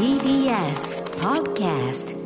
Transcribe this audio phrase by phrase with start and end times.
[0.00, 2.16] TBS Podcast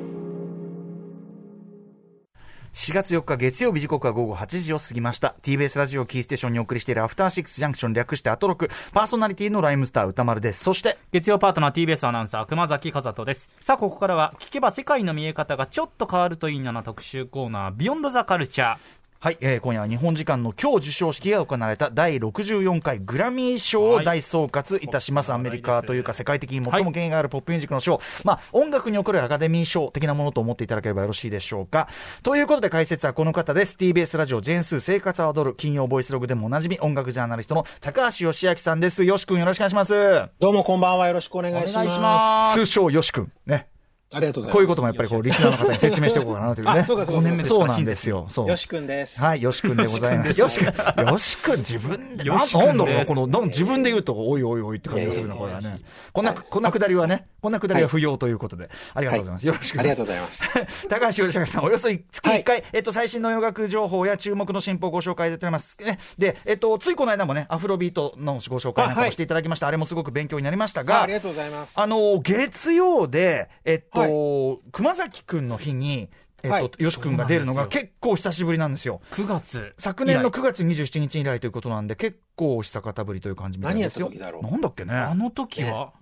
[2.72, 5.34] 4月4日月曜日時刻は午後8時を過ぎました。
[5.42, 8.70] TBS ラジオキーステーションにお送りしているアフターシックスジャンクション略してアトロク。
[8.92, 10.62] パーソナリティのライムスター歌丸です。
[10.62, 18.78] そして、月曜パートナー TBS アナウンサー熊崎和人ですさあここからは聞けば世界の見え方がちょっと変わるといいなな特集コーナービヨンドザカルチャー
[19.24, 25.30] はい、えー今夜は日本時間の今日授賞式が行われた第64回グラミー賞を大総括いたします。
[25.30, 31.88] はいアメリカというか世界的に最も権威があるポップミュージックの賞、まあ音楽におけるアカデミー賞的なものと思っていただければよろしいでしょうか。
[32.22, 33.78] ということで解説はこの方です。
[33.78, 39.04] TBS ラジオ全数生活は踊る金曜ボイスログでもおなじみ音楽ジャーナリストの高橋義明さんです。
[39.04, 40.28] よし君よろしくお願いします。
[40.38, 41.08] どうもこんばんは。
[41.08, 41.72] よろしくお願いします。
[41.76, 43.32] お願いします通称よし君。
[43.46, 43.68] ね。
[44.14, 44.52] ありがとうございます。
[44.52, 46.80] こういうこともやっぱりこう、リスナーの方に説明しておこうかなというね。
[46.80, 48.26] あそうかそう年目ですかそうなんですよ。
[48.30, 48.48] そう。
[48.48, 49.20] よしくんです。
[49.20, 50.40] はい、よしくんでございます。
[50.40, 55.78] よしくん、よしくん自分で、ななんだろうな、この、なん自分で言うと、おいおいおいって感じがするな、これはね。
[56.12, 59.46] こんな、こんなくだりはね、こんなくだりは不要ということで、ありがとうございます。
[59.46, 60.44] よろしくありがとうございます。
[60.88, 65.76] 高橋義明さん、およそ月1回、はいえっと、最新の洋楽情報や注目の進歩をご紹介いただいております。
[65.82, 69.66] ねで、えっと、ついこの間もね、アフロビートのご紹介なんかもあはいしていただきました。
[69.66, 71.78] あれもすごく勉強になりましたあが、ありがとうございます。
[71.78, 76.08] あの、月曜で、えっと、は熊崎くんの日に、
[76.42, 76.70] えっはい。
[76.70, 79.00] と、よしくんが出るのが結構久しぶりなんですよ。
[79.12, 79.74] 9月。
[79.78, 80.40] 昨年の以来。
[80.40, 84.10] 9月27日以来ということなんで、結構久方ぶりという感じみたいですよ。
[84.10, 84.50] 何やった時だろう。
[84.50, 84.94] なんだっけね。
[84.94, 85.94] あの時は、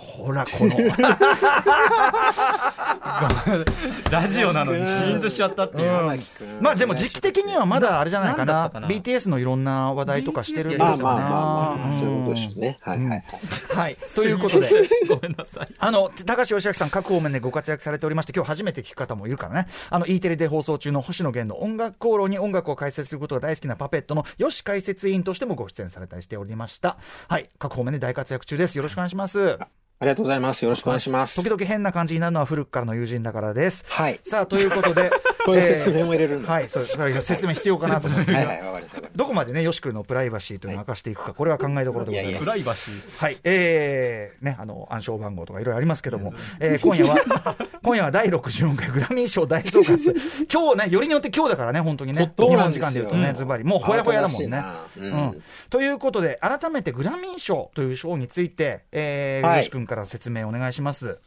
[0.00, 0.76] ほら、この。
[4.10, 6.20] ラジオなのにシーンとしちゃったっていう、うん
[6.60, 12.78] まあでも時期的にはまだあれじゃないかなかな BTS のいろんな話題とかしてる BTS まあようだなまあまあまあまあ、そういうことでしね。
[12.80, 13.24] はいはいはい。
[13.68, 13.96] はい。
[14.14, 14.68] ということで、
[15.08, 26.96] ごめんなさいあの、高橋義明さん、各方面でご活躍されておりまして、今日初めて聞く方もいるからね、あの、E テレで放送中の星野源の音楽講論に音楽を解説することが大好きなパペットの吉解説委員としてもご出演されたりしておりました。
[27.28, 27.48] はい。
[27.58, 28.76] 各方面で大活躍中です。
[28.76, 29.58] よろしくお願いします。
[30.02, 30.64] ありがとうございます。
[30.64, 31.36] よろしくお願いします。
[31.36, 33.84] 時々変な感じになるのは古くからの友人だからです。
[33.86, 34.18] はい。
[34.24, 35.10] さあ、ということで、
[35.44, 36.42] こういう説明も入れる。
[36.42, 38.32] はい、そう、説明必要かなと思って。
[38.32, 38.62] はいはい。
[39.14, 42.30] どこまでね、よし君のプライバシーというのを明かしていくか、これは考えどころでございます。
[42.30, 50.14] いやいプライバシーはい、えー、ね、あの、暗証番号とかいろいろありますけども、えー、今夜は、 今夜は第64回グラミー賞大総括。
[50.52, 52.32] 今日ね、よりによって今日だからね、本当にね。
[52.36, 53.64] 日本時間で言うとね、ズバリ。
[53.64, 54.64] もうほやほやだもんね。
[54.96, 55.42] うんん。
[55.68, 61.18] ということで、改めてグラミー賞という賞について、えー、はいよし君から説明お願いします。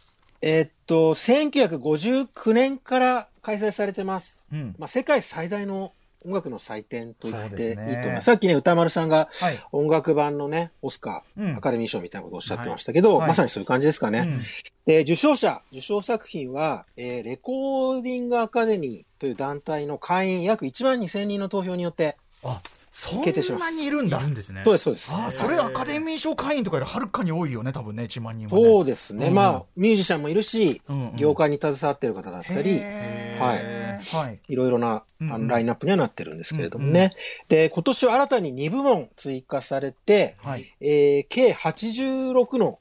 [0.46, 4.46] えーっと、1959年から開催されてます。
[4.52, 4.76] うん。
[4.78, 5.94] まあ、世界最大の
[6.26, 8.26] 音楽の祭典と言っていいと思います。
[8.26, 9.60] さっきね、歌丸さんがはい。
[9.72, 14.20] 音楽版のね、オスカうんー、アカデミー賞みたいなことをおっしゃってましたけど、はいまさにそういう感じですかね。
[14.20, 14.42] うん
[14.86, 22.60] で、受賞者、受賞作品は、えーレコーディングアカデミーという団体の会員約1万2000人の投票によって、あ、
[22.96, 24.20] そんなにいるんだ。
[24.20, 25.12] いるんですねそうです、そうです。
[25.12, 28.64] あ、それアカデミー賞会員とかよりはるかに多いよね、多分ね、1万人はね。
[28.64, 29.28] そうですね。
[29.28, 34.40] うんまあ、ミュージシャンもいるし、うんうん業界に携わっている方だったり、へーはい。
[34.48, 37.14] いろいろなあのラインナップにはなってるんですけれどもうんうね。
[37.50, 40.72] で、今年は新たに2部門追加されて、はい。
[40.80, 42.80] えー計86の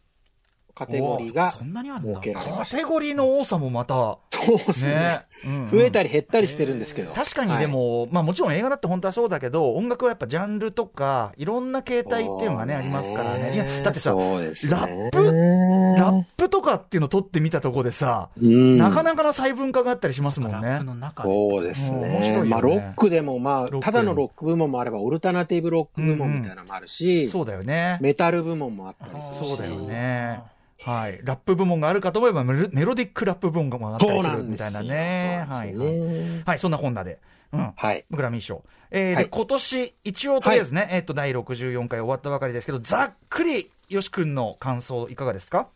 [0.75, 2.77] カテゴリーがそんなにあるんだ設けられました。
[2.78, 4.94] カテゴリーの多さもまた、そうですね。
[4.94, 5.22] ね。
[5.44, 7.12] うんうん増えたり減ったりしてるんですけど。
[7.12, 13.55] 確かにでも、まあもちろん映画だって本当はそうだけど、音楽はやっぱジャンルとか、いろんな形態っていうのがね、ありますからね。
[13.55, 20.84] いや、だってさ、ねラップラップとかっていうのを取ってみたところでさ、うんなかなかの細分化があったりしますもんねラップ。
[20.84, 22.21] の中でそうですね。
[22.21, 27.99] ねまあ、ロックでも、まあ、ただのロック部門もあれば、オルタナティブロック部門みたいなのもあるし、そうだよね。
[28.00, 29.49] メタル部門もあったりするし。
[29.49, 30.41] そうだよね。
[30.84, 31.20] はい。
[31.22, 32.54] ラップ部門があるかと思えば、メ
[32.84, 34.72] ロディックラップ部門があったりするみたい。
[34.72, 35.47] なね。
[35.48, 35.75] そうはい。
[35.75, 36.04] なんですよ
[36.34, 37.19] ねはい、そんな本田で。
[37.53, 37.72] うん。
[37.76, 38.04] はい。
[38.10, 38.65] グラミー賞。
[38.91, 45.69] えーではい今年、一応とりあえずね、えっと、第64回終わったばかりですけど、ざっくり、よし君の感想いかがですか？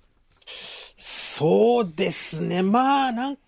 [0.97, 2.63] そうですね。
[2.63, 3.39] まあ、なん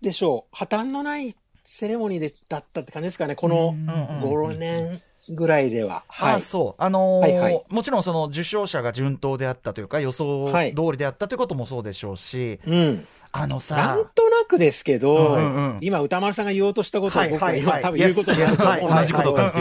[0.00, 0.56] でしょう。
[0.56, 1.34] 破綻のない
[1.74, 3.34] セレモニーでだったって感じですかね。
[3.34, 5.00] このうんうん5、6年
[5.30, 6.04] ぐらいでは。
[6.06, 6.34] あはい。
[6.34, 6.82] あそう。
[6.82, 13.06] あのーはいはいもちろんその受賞者が順当であったというか、予想通はいりであったということもそうでしょうし、うん。
[13.32, 19.60] あのさ、なんとなくですけど、うんうんうん今歌丸さんが言おうとしたことを僕が今多分言うことになると同じことを感じて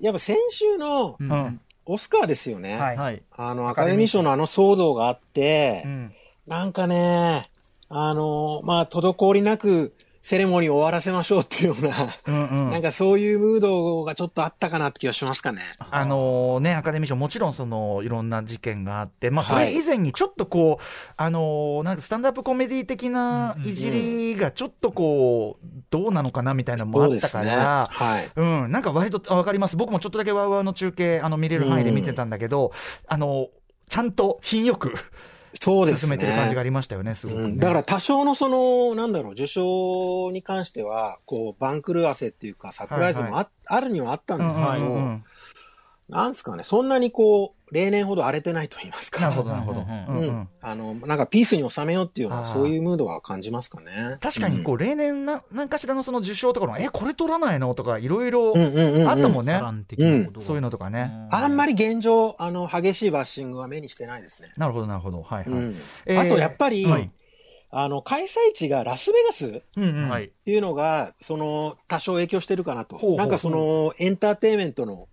[0.00, 2.78] いやっぱ先週のうんうんオスカーですよね。
[2.78, 6.12] はいはいあの、アカデミー賞のあの騒動があって、うん
[6.46, 7.50] なんかね、
[7.90, 11.94] あの、まあ、滞りなくセレモニーを終わらせましょうっていうような、
[12.28, 15.60] うんうんなんかそういうムードがちょっとあったかなって気がしますかね。
[15.90, 20.84] あのね、アカデミー賞、もちろんそのいろんな事件があって、まあ、それ以前にちょっとこう、
[21.16, 28.30] あのなんかスタンドアップコメディ的ないじりがちょっとこう、どうなのかなみたいなのもあったから、はい。
[28.36, 29.76] うん、なんか割とあわかります。
[29.76, 32.72] 僕もちょっとだけワウワウの中継、あの、見れる範囲で見てたんだけど、
[33.08, 33.48] あの、
[33.88, 34.94] ちゃんと品よく、
[35.62, 35.98] そうですね。
[36.00, 37.44] 進めてる感じがありましたよね、すごく、ね。
[37.44, 37.58] うん。
[37.58, 45.24] だから多少のその、なんだろう、受賞に関しては、こう、番狂わせっていうか、サプライズもあ,、あるにはあったんですけど、うんうんうん
[46.12, 49.22] なんすかね、そんなにこう、例年ほど荒れてないと言いますか。
[49.22, 49.80] なるほど、なるほど。
[49.80, 50.48] うん。
[50.60, 54.18] あの、なんかピースに収めようっていうような、あーそういうムードは感じますかね。
[54.20, 58.52] 確かに、こう、例年な、何かしらのその受賞とかの、え、これ取らないのとか、いろいろ
[59.08, 59.54] あったもんね。
[59.54, 61.10] 波乱的なことがそういうのとかね。
[61.30, 64.52] あんまり現状、あの、激しいバッシングは目にしてないですね。
[64.58, 65.22] なるほど、なるほど。
[65.22, 65.72] はい、は
[66.06, 66.18] い。
[66.18, 67.10] あと、やっぱり、はい
[67.74, 70.08] あの、開催地がラスベガスっうんうん。
[70.10, 70.28] はい。
[70.44, 72.98] ていうのが、その、多少影響してるかなと。
[73.16, 75.08] なんかその、エンターテインメントの、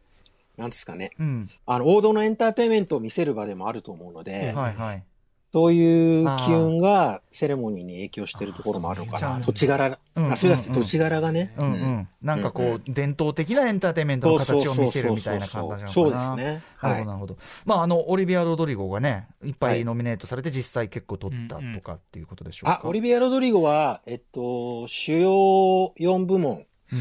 [0.59, 1.11] なんですかね。
[1.19, 1.49] うん。
[1.65, 5.03] あの、王道のエンターテインメントを見せる場でもあると思うので、はい、はい。
[5.51, 9.39] そういう機運がセレモニーに影響してるところもあるのかな。
[9.39, 11.55] 土地柄、うんラスベガスって土地柄がね。
[11.57, 12.07] うんうん。
[12.21, 15.87] なんかこう、伝統的なエンターテインメントの形を見せるみたいな感じなのかな。
[15.87, 16.43] そうですね。
[16.43, 17.37] なるほど、はいなるほど。
[17.65, 22.81] まあ、あの、オリビア・ロドリゴがね、いっぱいノミネートされて、実際結構取ったとかっていうことでしょうか。
[22.83, 26.99] あ、オリビア・ロドリゴは、えっと、主要4部門、うん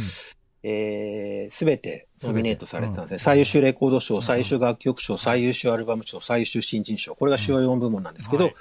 [0.71, 3.15] えー、すべてノミネートされてたんですね。
[3.15, 7.15] うん最優秀レコード賞、最優秀楽曲賞、最優秀アルバム賞、最優秀新人賞。
[7.15, 8.55] これが主要4部門なんですけど、はい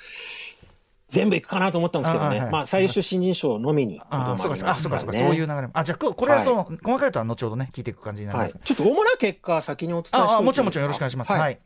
[1.09, 2.25] 全部いくかなと思ったんですけどね。
[2.25, 5.69] あはいはいまあ、最優秀新人賞のみにとどあそうか、あ、そうか、そういう流れも。
[5.71, 8.56] あ、じゃあ、ここれはその、細かいとは後ほどね、聞いていく感じになります。。
[8.56, 10.36] はいちょっと主な結果、先にお伝えしておいていいですか？
[10.36, 11.31] ああ、もちろんもちろんよろしくお願いします。
[11.31, 11.60] はい。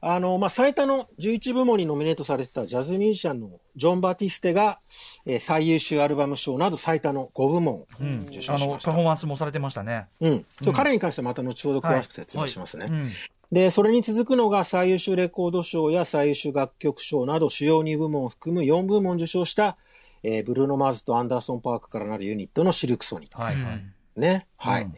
[0.00, 4.78] あの、まあ、最多の11部門にノミネートされてたジャズミュージシャンのジョン・バティステが、
[5.26, 8.90] えー最優秀アルバム賞など最多の5部門うん受賞あの、しました。
[8.90, 10.06] パフォーマンスもされてましたね。
[10.20, 10.46] うん。
[10.60, 12.86] そう、彼に関してはまた後ほど詳しく説明しますね。
[12.88, 13.12] うん。
[13.52, 19.76] で、それに続くのが最優秀レコード賞や最優秀楽曲賞など主要2部門を含む4部門を受賞した、
[20.22, 23.40] えーブルーノ・マーズとアンダーソン・パークからなるユニットのシルクソニック。
[23.40, 24.20] はいはい。
[24.20, 24.46] ね。
[24.56, 24.82] はい。
[24.82, 24.94] うん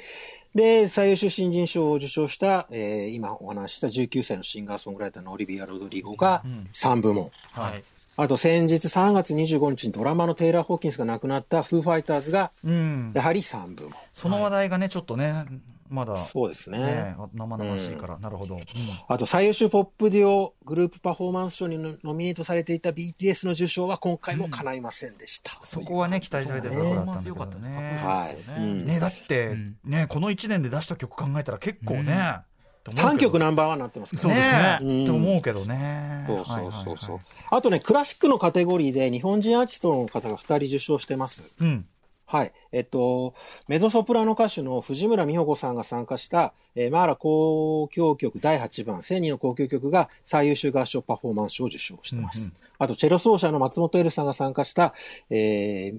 [0.57, 6.43] で、最優秀新人賞を受賞した、えー今お話しした19歳のシンガーソングライターのオリビア・ロドリゴが
[6.73, 7.31] 3部門。
[7.53, 7.85] はい。
[8.17, 13.13] あと先日3月25日にドラマのテイラー・ホーキンスが亡くなったフーファイターズがうん。
[13.15, 13.93] やはり3部門。
[14.15, 15.45] その話題がね、ちょっとね、
[15.89, 16.79] まだ、そうですね。
[16.79, 18.57] ね、生々しいから、なるほど。
[18.57, 18.63] うん
[19.09, 25.61] あと最優秀ポップデュオグループパフォーマンス賞にノノミネートされていた BTS の受賞は今回も叶いませんでした。
[25.65, 28.01] そこはね、期待されてるところだったんだけどね。
[28.05, 28.61] はい。
[28.61, 32.41] うんね、だってうん、ね、この1年で出した曲考えたら結構ね、
[32.85, 34.41] 3曲ナンバーワンになってますからね。
[34.41, 36.25] ねうんって思うけどね。
[36.27, 37.59] そうそうそうそうはいはいはい。
[37.59, 41.47] あとね、クラシックのカテゴリーで日本人アーティストの方が2人受賞してます。
[41.61, 41.87] うん。
[42.27, 42.53] はい。
[42.73, 43.35] えっと、
[43.69, 52.39] メゾソプラノ歌手の藤村美穂子さんが参加した、えーマーラ交響曲第8番、千人の交響曲が最優秀合唱パフォーマンス賞を受賞してます。
[52.39, 54.93] うんうんあと、チェロ奏者の松本エルさんが参加した、
[55.31, 55.99] えー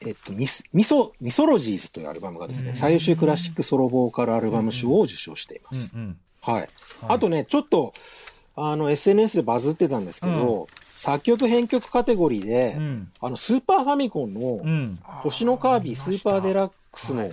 [0.00, 5.94] えっと、ミス、ミソ、ミソロジーズというアルバムがですね、最優秀クラシックソロボーカルアルバム賞を受賞しています。
[5.94, 6.18] うんうん。
[6.40, 6.68] はい。
[7.06, 7.92] あとね、ちょっと、
[8.56, 10.68] あの、SNS でバズってたんですけど、
[11.00, 14.98] 作曲編曲カテゴリーで、うんあの、スーパーファミコンの、うん。
[15.22, 17.32] 星のカービィスーパーデラックスの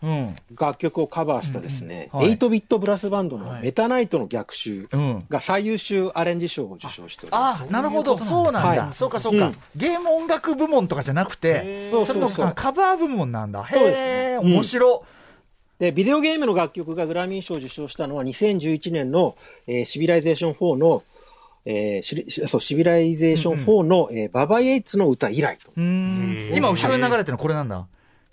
[0.00, 0.36] うん。
[0.56, 5.24] 楽曲をカバーしたですね、うんうんはい8ビットブラスバンドのメタナイトの逆襲うん。
[5.28, 7.64] が最優秀アレンジ賞を受賞しております。
[7.64, 8.60] あなるほど、そうなんだ。
[8.60, 13.66] はいそうか、そうか、うんゲーム音楽部門とかじゃなくて、そうそれのそうそうあカバー部門なんだ。
[13.68, 15.02] そうですへえ、ねうん面白。
[15.80, 19.36] で、ビデオゲームの楽曲がグラミー賞を受賞したのは2011年の、
[19.66, 21.02] えーシビライゼーション4の、
[21.66, 25.70] えーシリそう、シビライゼーション4の、えーババイエイツの歌以来と。
[25.76, 27.86] 今、後ろに流れてるのこれなんだ？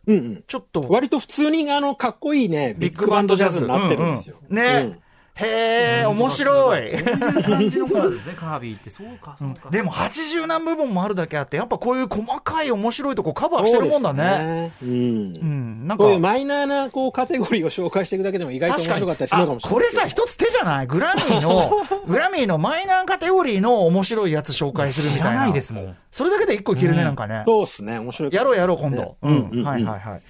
[0.07, 0.43] うんうん。
[0.47, 4.37] ちょっと、割と普通にあの、かっこいいね、ビッグバンドジャズになってるんですよ。
[4.49, 4.99] うんうんね、
[5.41, 6.91] へえ、面白い。
[7.03, 8.89] 感じのカーですね、カービィって。
[8.89, 9.69] そうか、そうか。
[9.69, 13.65] でも80何部門もあるだけあって、やっぱこういう細かい面白いとこカバうん。
[13.65, 14.23] ーしてるもんだね。
[14.23, 14.71] ね。
[14.81, 14.93] うんう。
[14.93, 20.87] ん、なんかこういうマイナーなこうカテゴリーを紹介していくだけでも意外と面白かったりするのかもしれないこれさ、一つ手じゃない？
[20.87, 21.71] グラミーの、
[22.07, 25.29] グラミーのマイナーカテゴリーの面白いやつ紹介するみたいな。
[25.31, 25.95] 知らないですもん。
[26.11, 27.43] それだけで一個いけるね、なんかね。
[27.45, 28.33] そうっすね、面白い。
[28.33, 29.15] やろうやろう、今度。
[29.21, 30.21] うんはいはいはい。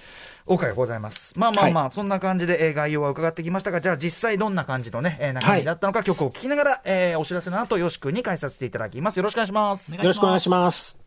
[0.46, 1.32] OK でございます。
[1.38, 9.16] まあまあまあ、そんな感じで、えー概要は伺ってきましたが、じゃあ実際どんな感じのね、えー中身だったのか、曲を聴きながら、えーお知らせの後、よし君に解説していただきます。
[9.18, 9.92] よろしくお願いします。
[9.94, 10.98] よろしくお願いします。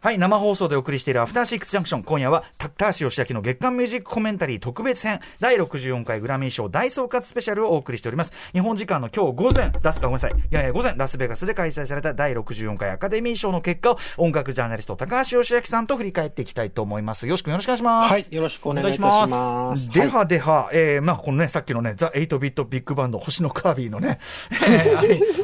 [0.00, 2.02] はい、生放送でお送りしているアフターシックスジャンクション。
[2.02, 8.32] 今夜は、高橋義明の月間ミュージックコメンタリー特別編、第64回グラミー賞大総括スペシャルをお送りしております。
[8.52, 10.32] 日本時間の今日午前、ラス、あ、ごめんなさい。
[10.32, 17.26] いやいや、午前、ラスベガスで開催された第64回アカデミー賞の結果を、音楽ジャーナリスト高橋義明さんと振り返っていきたいと思います。
[17.26, 18.12] よし君よろしくお願いします。
[18.12, 19.90] はい、よろしくお願いいたします。
[19.90, 24.18] ではいはでは、えー、まあ、このね、さっきのね、ザ・8ビットビッグバンド、星のカービィのね、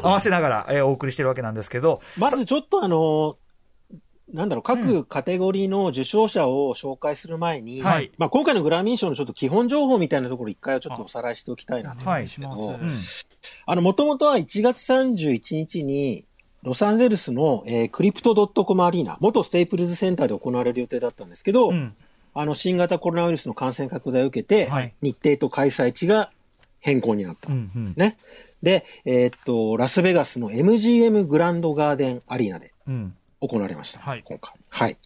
[0.03, 2.90] 合わせながら、えーお送りしてるわけなんですけど、まずちょっとあの、
[4.33, 12.09] なんだろう、各カテゴリーの受賞者を紹介する前に、はいまあ、今回のグラミー賞のちょっと基本情報みたいなところ一回はちょっとおさらいしておきたいなと。
[12.09, 12.27] はい。
[12.27, 12.61] します。
[12.61, 12.89] うんうん。
[13.65, 16.25] あの、もともとは1月31日に、
[16.63, 21.93] ロサンゼルスの、えークリプトドットコムアリーナ、元ステイプルズセンターで行われる予定だったんですけど、うん。
[22.33, 26.31] あの、新型コロナウイルスの感染拡大を受けて、はい日程と開催地が
[26.79, 27.51] 変更になった。
[27.51, 27.71] うん。
[27.75, 27.93] うん。
[27.97, 28.17] ね。
[28.63, 32.70] で、えーっと、ラスベガスの MGM グランドガーデンアリーナでうん。
[33.39, 33.99] 行われました。
[33.99, 34.53] はい今回。
[34.69, 34.97] はい。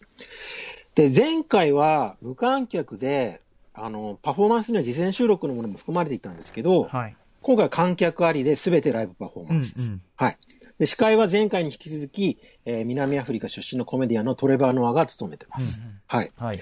[0.96, 3.42] で、前回は無観客で、
[3.74, 7.16] あの、パフォーマンスには事前収録のものも含まれていたんですけど、はい。
[7.42, 9.88] 今回は観客ありで全てライブパフォーマンスです。
[9.88, 10.38] うんうんはい。
[10.80, 15.84] で、司会は前回に引き続き、えー南アフリカ出身のコメディアンのトレバー・ノアが務めてます。
[16.08, 16.32] はい。
[16.38, 16.62] はい。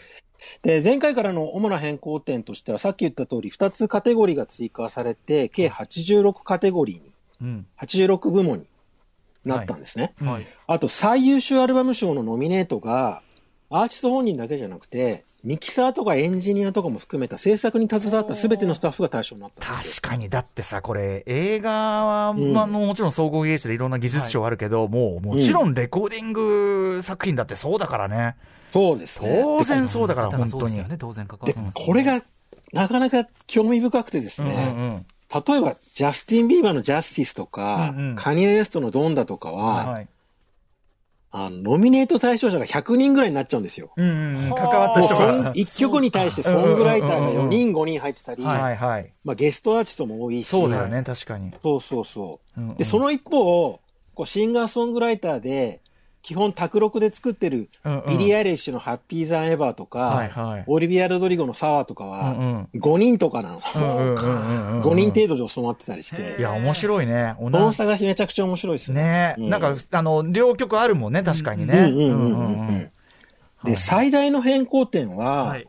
[0.61, 7.67] で、前回からの主な変更点としては、さっき言った通り、2つカテゴリーが追加されて、計86カテゴリーに、うん。
[7.79, 8.67] 86部門に
[9.45, 10.13] なったんですね。
[10.21, 10.45] はい。
[10.67, 13.21] あと、最優秀アルバム賞のノミネートが、
[13.69, 20.01] アーティスト本人だけじゃなくて、ミキサーとかエンジニアとかも含めた制作に携わった全てのスタッフが対象になったんですよ。
[20.01, 28.37] 確かに、だってさ、これ、映画は、うんまあ、あのもちろん総合芸術でいろんな技術賞あるけど、もう、もちろんレコーディング作品だってそうだからね。
[28.71, 29.41] そうですね。
[29.43, 30.77] 当然そうだから、本当に。
[30.77, 32.23] ね、当然関わでってます、これ、が、
[32.71, 35.05] なかなか興味深くてですうんね、うんうん。
[35.33, 40.07] 例えば、ジャスティン・ビーバーのジャスティスとか、うんうんカニエ・ウエストのドンダとかは、はい。
[41.35, 43.91] あの、ノミネート対象者が100人ぐらいになっちゃうんですよ。
[43.97, 44.55] うんうんうん。
[44.55, 45.51] 関わった人が。
[45.51, 49.11] ん一曲に対してソングライターが4人、5人入ってたり、はいはい。
[49.23, 51.51] まあゲストアーティストも多いし、そうだよね、確かに。
[51.63, 52.61] そうそうそう。
[52.61, 53.79] うんうんで、その一方、
[54.13, 55.81] こうシンガーソングライターで、
[56.23, 57.69] 基本卓録で作ってる
[58.07, 62.09] ビリー・アイレッシュのハッピー・ザン・エバーとか、はいはいオリビア・ロドリゴのサワーとかうん
[62.55, 63.61] は、5人とかなの。
[63.75, 67.35] うんうんうんうんうん5人程度で収まってたりして、いや、面白いね。
[67.39, 69.03] 同この探しめちゃくちゃ面白いですね。
[69.03, 71.73] ねうんなんか、あの、両曲あるもんね、確かにね。
[71.73, 72.91] うんうんうんうんううんん
[73.65, 75.67] で、最大の変更点は、はい。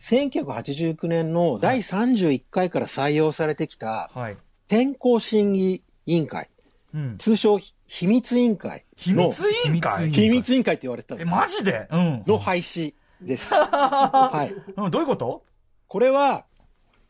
[0.00, 4.36] 1989年の第31回から採用されてきたはい。
[4.68, 6.50] 天候審議委員会、
[6.94, 7.16] うん。
[7.16, 11.88] 通称秘密委員会の、秘密委員会秘密委員会って言われてたんえ、ですよマジで？
[11.90, 12.24] うん。
[12.26, 13.52] の廃止です。
[13.54, 14.54] はい。
[14.76, 15.42] うん、どういうこと？
[15.88, 16.44] これは、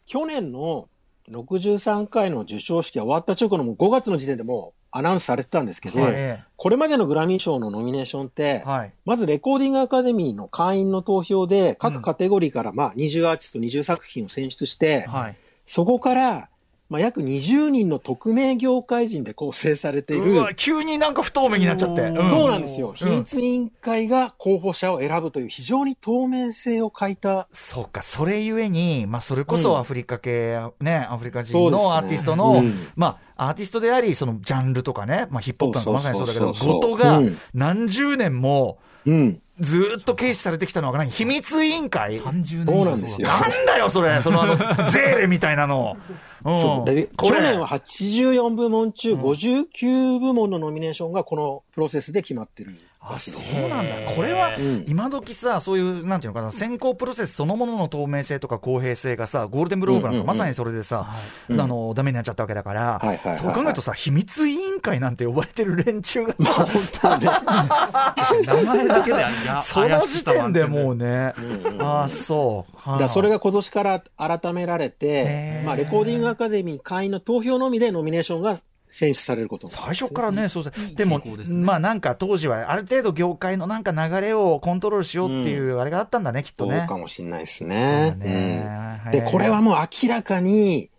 [0.06, 0.88] 去年の
[1.30, 8.92] 63回の授賞式が終わった直後のもう5月の時点でもうアナウンスされてたんですけど、はいこれまでのグラミー賞のノミネーションって、はい。
[9.04, 15.36] まずレコーディングアカデミーの会員の投票で各カテゴリーからまあ20アーティスト20作品を選出して、はい。
[15.66, 16.48] そこから
[16.90, 22.02] まあ約20人の匿名業界人で構成されていうるわ、急になんか不透明になっちゃって。
[22.02, 22.30] うん。
[22.30, 22.92] そうなんですよ。
[22.92, 23.18] 秘うん。
[23.20, 27.48] 密委員会が候補者を選ぶという非常に透明性を欠いた。
[27.52, 32.88] そうか、それゆえに、まあ、それこそアフリカ系、ね、アフリカ人のアーティストの、うん。
[32.96, 37.38] まあ、アーティストであり、そのジャンルとかね、まあ、ヒップホップなんかまさにそうだけど、そうそうそうそうごとがうん。
[37.54, 39.40] 何十年もうん。
[39.60, 43.28] ずーっと軽視されてきたのは何秘密委員会？30年そうなんですよ。
[43.28, 44.20] なんだよ、それ。
[44.20, 44.56] そのあの、
[44.90, 45.96] ゼーレみたいなの。
[46.44, 46.90] うんそう。
[46.90, 53.38] で、去年は84部門中59部門のノミネーションがこのプロセスで決まってるあ、そ。
[53.38, 54.12] うなんだ。
[54.14, 61.06] これはうん、今時さ、そういう、なんていうのかな、選考プロセスそのものの透明性とか公平性がさ、ゴールデングローブなんかまさにそれでさ、
[61.48, 63.00] うんあの、ダメになっちゃったわけだから
[63.34, 66.66] そう考えるとさ、秘密委員会なんて呼ばれてる連中がさ。
[68.44, 69.24] 名前だけで、
[69.62, 71.04] その時点でもうね。
[71.04, 71.34] ね、
[71.80, 72.73] ああ、そう。
[72.84, 72.98] はあ。
[72.98, 75.62] だそれが今年から改められへて、ー。
[75.64, 81.44] まあ、レコーディングアカデミー会員の投票のみでノミネーションが選出されること最初からね、そうですいいでもね。
[81.48, 86.78] まあなんか当時はある程度業界のなんか流れをコントロールしようっていうあれがあったんだね、きっとね。
[86.78, 88.16] そうかもしれないですね。
[88.18, 88.24] だ。
[88.24, 89.02] ね。
[89.06, 89.10] うん。
[89.10, 90.90] で、これはもう明らかに、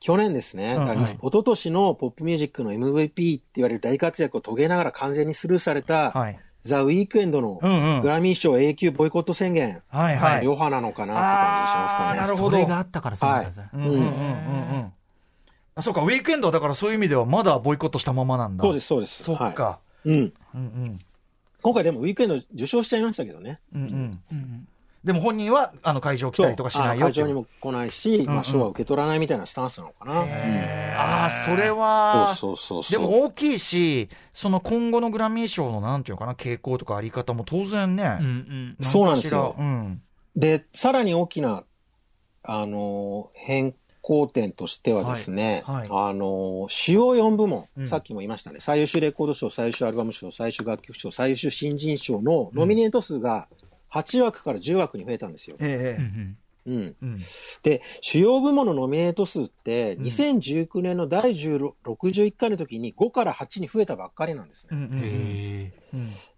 [0.00, 0.84] 去年ですね、うん。
[0.84, 6.38] だから一昨年のポップミュージックの MVP って言われる大活躍を遂げながら完全にスルーされた、はい。
[6.68, 10.46] ザ・ウィークエンドのうんうんグラミー賞永久ボイコット宣言、はいはい。
[10.46, 12.20] 余波なのかなって感じがしますかね。
[12.20, 13.68] なるほどそれがあったからそうなんですね。
[13.74, 14.92] うんうんうんうんうん。
[15.76, 18.62] あ、そうか、ウィークエンドはだからそういう意味ではまだボイコットしたままなんだ。
[18.62, 19.24] そうです、そうです。
[19.24, 19.64] そっか。
[19.64, 20.08] はい。
[20.08, 20.16] うん。
[20.16, 20.98] うんうん。
[21.62, 23.60] 今回でもウィークエンド受賞しちゃいましたけどね。
[23.74, 24.20] うんうん。
[24.32, 24.68] うん
[25.04, 30.24] でも本人は、あの、会場来たりとかしないよ会場にも来ないし、まあ、賞は受け取らないみたいなスタンスなのかな。
[30.26, 33.10] へーああ、それうんは、そうそうそうでそう。
[33.10, 38.16] も大きいし、その今後のグラミー賞のなんていうのかな、傾向とかあり方も当然ね。
[38.18, 38.76] うんうん。
[38.80, 40.00] そうなんですようん。
[40.36, 41.64] で、さらに大きな、
[42.42, 43.74] あのー変
[44.06, 53.48] 更点としてはですね、はいはいあのー主要4部門、うんさっきも言いましたね、最優秀レコード賞、最優秀アルバム賞、最優秀楽曲賞、最優秀新人賞のノミネート数が
[53.94, 55.56] 8枠から10枠に増えたんですよ。
[55.60, 56.96] ええうんうんうん。
[57.02, 57.18] うん。
[57.62, 64.76] で、主要部門のノミネート数って、2019年の第10 61回の時に5から8に増えたばっかりなんですね。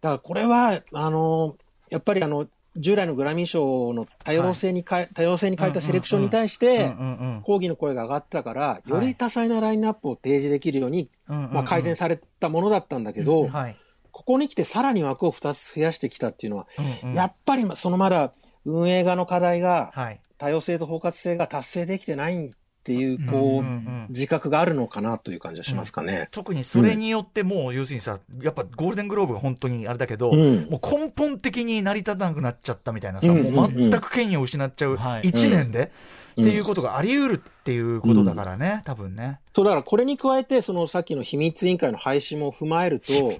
[0.00, 1.56] だからこれは、あの、
[1.90, 6.94] やっぱりあの、従来のグラミー賞の多様性に変え、多様性に変えたセレクションに対して、
[7.42, 13.76] 抗議の声が上がったから、より多彩なラインナップを提示できるように、まあ、改善されたものだったんだけど、はい。
[14.16, 18.32] ここに来てさらに枠を2つ増やしてきたっていうのは、うんうんやっぱりそのまだ
[18.64, 20.20] 運営側の課題が、はい。
[20.38, 22.50] 多様性と包括性が達成できてない
[22.86, 24.06] っていう、こう、うんうんうん。
[24.10, 26.28] 自覚があるのかなという感じはしますかね。
[26.30, 30.68] 特にそれによってもう、要するにさ、やっぱゴールデングローブが本当にあれだけど、うん。
[30.70, 33.54] もう根本的に成り立たなくなっちゃったみたいなさ、うんうんうん。
[33.54, 35.22] もう全く権威を失っちゃうはい。
[35.22, 35.90] 1年で、
[36.36, 36.44] うん。
[36.44, 39.40] っていうことがあり得るっていうことだからね、多分ね。
[39.52, 43.32] そう、だからこれに加えて、そのさっきの秘密委員会の廃止も踏まえると、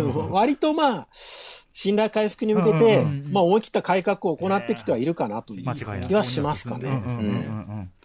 [0.30, 1.08] 割とまあ、
[1.74, 5.64] 信頼回復に向けて、うんうんまあ思い切った改革を行ってきてはいるかなという
[6.06, 6.88] 気はしますかね。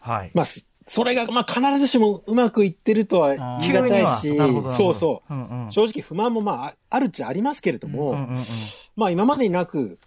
[0.01, 0.31] はい。
[0.33, 4.35] まあ、すそれが、まあ必ずしもうまくいってるとは言い難いし
[4.75, 5.33] そうそう。
[5.33, 8.35] うんうん正直不満もまあ、ああるっちゃありますけれども、うんうんうん
[8.95, 9.99] まあ今までになく、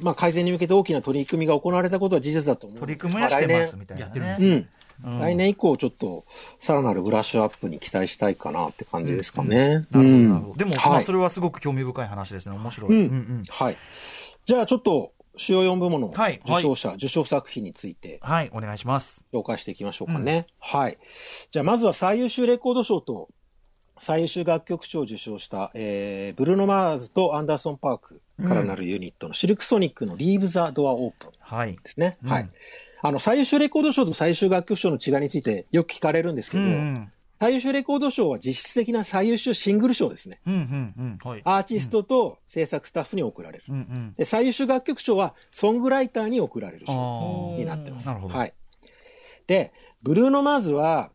[0.00, 2.80] まあ改善に向けて大きな取り組みが行われたことは事実だと思う。
[2.80, 4.20] 取り組みはしてますみたいなね。
[4.20, 5.20] やってるんですうん。
[5.20, 6.24] 来年以降、ちょっと、
[6.60, 9.68] さらなるブラッシュアップに期待したいかなって感じですかね。
[9.68, 10.58] なるほどうんなるほど。
[10.58, 12.56] でも、まあ、はいそれはすごく興味深い話ですね。
[12.56, 12.90] 面白い。
[12.90, 13.76] うんうんはい。
[14.46, 19.24] じゃあ、ちょっと、主要4部門のはい受賞者、受賞作品についてはい、お願いします。
[19.32, 20.46] 紹介していきましょうかね。
[20.58, 20.98] はい。
[21.50, 23.28] じゃあ、まずは最優秀レコード賞と、
[23.98, 31.72] 最優秀楽曲賞を受賞した、えー、ブルーノ・マーズとアンダーソン・パークからなるユニットのシルクソニックのリーブ・ザ・ドア・オープンはい。
[31.72, 32.18] ですね。
[32.22, 32.50] うんはい。
[33.02, 37.12] あの、最優秀レコード賞と最優秀楽曲賞の違いについてよく聞かれるんですけど、うんうん。
[37.40, 40.40] 最優秀レコード賞は実質的な最優秀シングル賞ですね。
[40.46, 41.18] うんうんうん。
[41.30, 41.42] はい。
[41.44, 43.64] アーティストと制作スタッフに贈られる。
[43.68, 44.14] うんうん。
[44.16, 48.08] で最優秀楽曲賞はソングライターに贈られる賞あになってます。
[48.08, 48.54] はい。
[49.46, 51.10] で、ブルーノ・マーズは、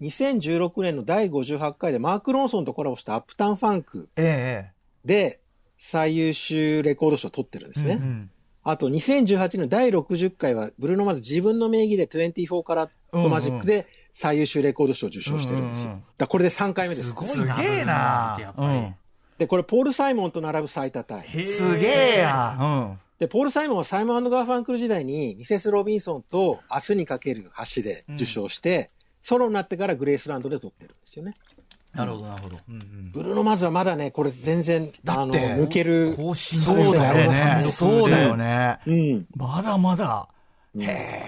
[0.00, 4.72] 2016年の第58回でマーク・ロンソンとコラボしたアップタウン・ファンクええ
[5.04, 5.40] で
[5.76, 7.82] 最優秀レコード賞を取ってるんでええ。
[7.82, 7.94] すね。
[7.94, 8.30] うんうん
[8.64, 15.90] あと2018年の第60回はブルーノ・マーズ自分の名義で24カラットマジックで最優秀レコード賞を受賞してるんですよ。
[15.90, 17.08] うんうんうんだこれで3回目です。
[17.08, 18.36] すごいすげえな
[19.38, 21.26] で、これポール・サイモンと並ぶ最多タイ。
[21.26, 22.56] へーすげえや。
[22.60, 22.98] うん。
[23.18, 28.90] で、ポール・サイモンはサイモンガーファンクル時代にミセス・ロビンソンと明日にかける橋で受賞して、
[29.22, 31.34] ソロになってからグレースランドで撮ってるんですよね。
[31.94, 32.56] なるほど、なるほど。
[33.12, 36.14] ブルーノ・マーズはまだね、これ全然、あの、だって抜ける。
[36.16, 37.64] 更新そうだよね。
[37.68, 38.44] そうだよね。
[38.44, 38.80] ね。
[38.86, 39.26] うん。
[39.36, 40.28] まだまだ。
[40.74, 41.24] うんへえ。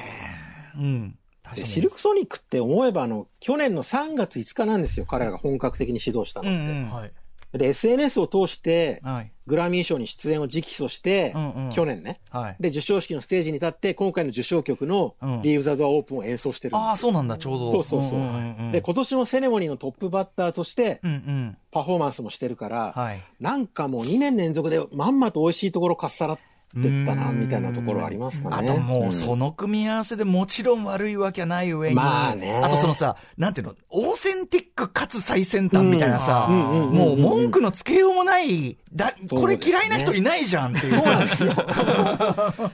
[0.77, 1.19] うん。
[1.43, 5.07] 確かにでシルクソニックって思えば、あの、去年の3月5日なんですよ。
[5.07, 6.59] 彼らが本格的に指導したのって。
[6.59, 6.91] うんうん。
[6.91, 7.13] はい。
[7.59, 9.33] で、SNS を通して、はい。
[9.47, 12.21] グラミー賞に出演を直訴して、うんうん去年ね。
[12.31, 12.57] はい。
[12.59, 17.83] で、受賞式のステージに立って、今回の受賞曲のうんリーブ・ザ・ドア・オープンを演奏してるんですよああ、そうなんだ、ちょうど。
[17.83, 21.57] そうそうそうんんんんで、今年のセレモニーのトップバッターとしてうんうん。
[21.71, 23.23] パフォーマンスもしてるから、はい。
[23.41, 26.43] なんかもう2年連続でまんまと美味しいところかっさらって
[26.75, 28.71] ったな、みたいなところありますかね。
[28.71, 41.55] あともう、んその組み合わせでもちろん悪いわけはない上に、まあねあとそのさ、なんていうの、オーセンティックかつ最先端みたいなさ、うんうんうんうんもう文句のつけようもない、だ、これ嫌いな人いないじゃんっていうさそうですよ。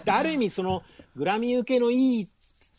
[0.04, 0.82] で ある意味、その、
[1.16, 2.28] グラミー受けのいい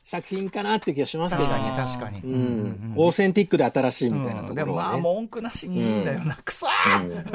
[0.04, 1.74] 作品かなっていう気がしますけどね。
[1.76, 2.34] 確かに確かに。
[2.34, 2.94] うん。
[2.98, 4.98] オーセンティックで新しいみたいなとこでもまあ。
[4.98, 6.36] 文句なしにいいんだよな。
[6.44, 7.34] くそー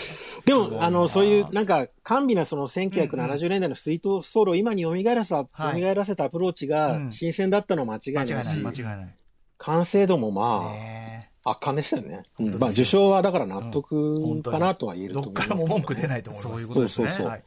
[0.50, 9.14] でも、あの、そういう、なんか、甘美なその1970年代のスイートソウルを今に蘇らせた、はい蘇らせたアプローチがうん新鮮だったのは間違いないし間違いない、、間違いない。
[9.58, 12.22] 完成度もまあ、ね圧巻でしたよね。
[12.38, 15.66] うんまあ、受賞はだから納得うんかなとは言ええると思いますけど。
[15.66, 16.52] 文句出ないと思います。
[16.52, 17.42] そういうことですねそうそうそうはい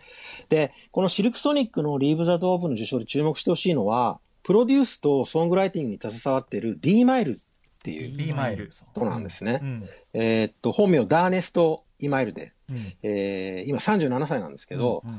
[0.49, 7.37] で、このシルクソニックのリーブ・ザ・ドープの受賞で注目してほしいのは、プロデュースとソングライティングに携わっている D マイルっ
[7.83, 8.71] ていう B マイル。
[8.93, 9.59] 人なんですね。
[9.61, 9.89] うん。
[10.13, 12.93] えーっと、本名ダーネスト・イマイルで、うん。
[13.03, 15.17] えー今37歳なんですけど、うん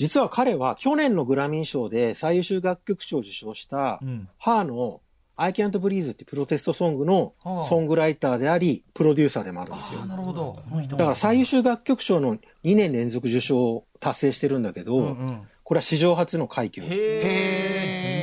[0.00, 4.28] 実は彼は去年のグラミー賞で最優秀楽曲賞を受賞した、うん。
[4.38, 5.00] ハーの
[5.34, 7.64] I Can't Breathe っていうプロテストソングのはあ。
[7.64, 10.00] ソングライターであり、プロデューサーでもあるんですよ。
[10.00, 10.06] ああ、。
[10.06, 10.56] なるほど。
[10.90, 15.42] だから最優秀楽曲賞の2年連続受賞を達成してるんだけど、うんうん。
[15.64, 16.86] これは史上初の快挙。
[16.86, 18.12] へでえ。
[18.12, 18.17] へー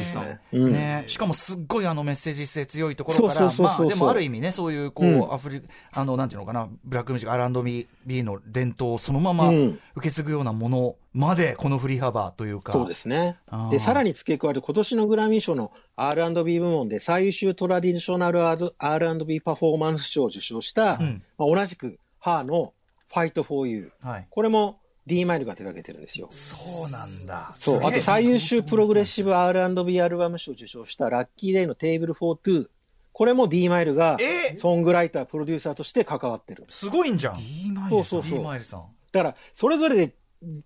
[0.00, 0.40] ですすね。
[0.52, 12.72] うんね、しかもすっごいあのメッセージ性強いところから、そうそうそうそうまあでもある意味ね、そういうこう、うんアフリ、あの、なんていうのかな、ブラックミュージック R&B の伝統をそのままうん受け継ぐようなものまで、この振り幅というか。
[12.72, 13.38] そうですね。
[13.70, 18.44] で、さらに付け加えると、今年のグラミー賞の R&B 部門で最優秀トラディショナル
[18.78, 22.72] R&B パフォーマンス賞を受賞した、んまあ、同じく、ハーの
[23.12, 23.92] Fight for You。
[24.02, 24.26] はい。
[24.30, 26.28] これも D マイルが手掛けてるんですよ。
[26.30, 27.50] そうなんだ。
[27.52, 27.80] そう。
[27.84, 32.68] あと最優秀プログレッシブ R&B アルバム賞を受賞したラッキーデイのテーブルフォートゥー。
[33.12, 34.52] これも D マイルがえ？
[34.54, 36.64] ーソングライター、プロデューサーとして関わってる。
[36.68, 37.34] すごいんじゃん。
[37.34, 38.42] D マイルそうそう D そう。
[38.44, 38.84] マイルさん。
[39.12, 40.14] だから、それぞれで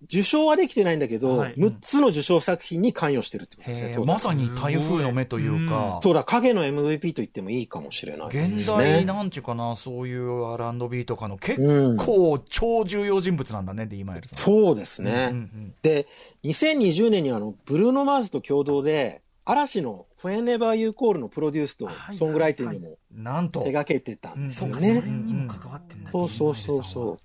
[0.04, 4.04] 受賞はできてないんだけど、はい6つの受賞作品に関与してるってことですね。
[4.06, 8.84] まさに台風の目というか、そうだ、影の MVP と言ってもいいかもしれないです現ね。
[8.84, 14.38] 代なんていうかな、そういう R&B とかの結うん構超重要人物なんだね、イルさん。
[14.38, 15.28] そうですね。
[15.32, 16.06] うんうんで、
[16.44, 23.66] 2020年にあの、ブルーノ・マーズと共同で、嵐の Whenever You Call のプロデュースとはいソングライティングもなんと手。
[23.72, 25.00] 掛けてたんですそうか、よね。
[25.00, 26.10] それにも関わってんだ。
[26.12, 27.18] そうそうそうそう。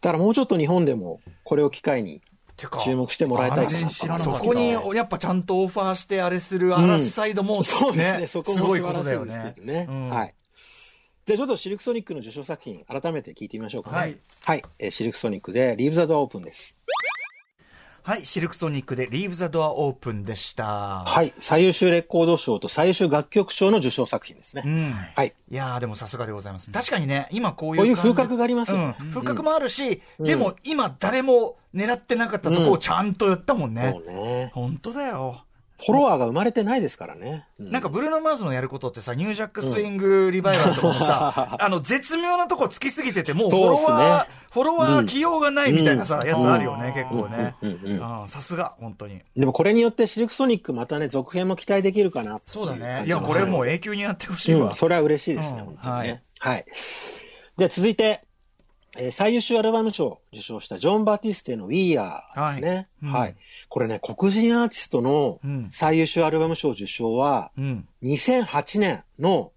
[0.00, 2.22] だからもうちょっと日本でもこれを機会に
[2.84, 9.86] 注目してもらいたいかなそこにやっぱちゃんとオファーしてあれする嵐サイドも、そうですね、そこもすごい素ことだよ晴らしいですねね。
[9.88, 10.34] うんはい。
[11.26, 13.96] じゃあちょっとシルクソニックの受賞作品、改めて聞いてみましょうかね。
[13.96, 14.18] はい。
[14.44, 14.64] はい。
[14.78, 16.76] えーシルクソニックで Leave the Door Open です。
[18.06, 21.04] はい、シルクソニックで Leave the Door Open でした。
[21.06, 21.32] はい。
[21.38, 24.62] 最優秀レコード賞と最優秀楽曲賞の受賞作品ですね。
[24.62, 24.92] うん。
[24.92, 25.32] はい。
[25.50, 26.70] いやーでもさすがでございます。
[26.70, 28.96] 確かにね、今こういうこういう風格がありますよね。
[29.00, 33.94] うん、風格もあるし、でも今誰も狙ってなかったとこをちゃんとやったもんね。
[34.06, 34.50] そうね。
[34.52, 35.42] 本当だよ。
[35.86, 37.46] フォロワーが生まれてないですからね。
[37.58, 47.54] うなんかブルーノ・マーズのやることってさ、ニュージャックスイングリバイバルとかもさ、 あの、絶妙なとこつきすぎてて、もうフォロワー、フォロワうんー起用がないみたいなさ、うんやつあるよね、結構ね。
[47.60, 49.20] うんうんうんうんさすが、本当に。
[49.36, 52.80] でもこれによってシルクソニックまたね、続編も期待できるかなそうだね。
[52.80, 54.68] 感いや、これもう永久にやってほしいわ。
[54.68, 56.22] うん、それは嬉しいですね、うん本当にね。
[56.38, 56.64] ははいい。
[57.56, 58.22] じゃあ続いて、
[58.96, 62.20] えー最優秀アルバム賞を受賞したジョン・バティステの We Are
[62.54, 62.68] ですね。
[62.70, 63.36] はいうんはい。
[63.68, 67.88] これね、黒人アーティストのうん最優秀アルバム賞受賞は、うん。
[68.02, 69.52] 2008年の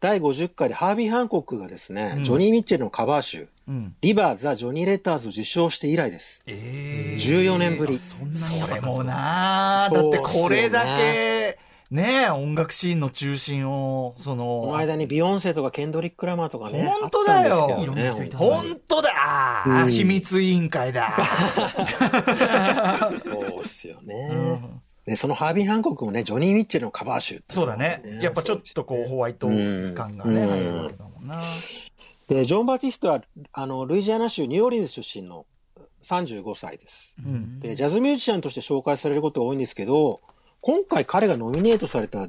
[0.00, 3.96] 第50回でハービー・ハンコックがですね、うんジョニー・ミッチェルのカバー集、うん。
[4.00, 6.42] リバー・ザ・ジョニー・レターズを受賞して以来です。
[6.46, 7.98] ええ14年ぶり。
[7.98, 11.58] それもなだってこれだけ、
[11.90, 16.84] ねえ、音楽シーンの中心を、そこのの、間にビヨンセとかケンドリック・ラマーとかね。
[16.84, 17.66] 本当だよ
[18.36, 21.18] 本当だうん秘密委員会だ。
[23.26, 24.60] そうっすよね。
[25.04, 28.02] で、そのハービー・ハンコックもね、ジョニー・ミッチェルのカバー集っていそうだね。
[28.22, 31.42] やっぱちょっとこう、ホワイト感がね、うん入るわけだもんな。
[32.28, 33.20] で、ジョン・バティストは、
[33.52, 35.44] あの、ルイジアナ州ニューオーリンズ出身の
[36.04, 37.16] 35歳です。
[37.18, 37.58] うん。
[37.58, 40.20] で、ジャズミュージシャンとして紹介されることが多いんですけど、
[40.60, 42.28] 今回彼がノミネートされた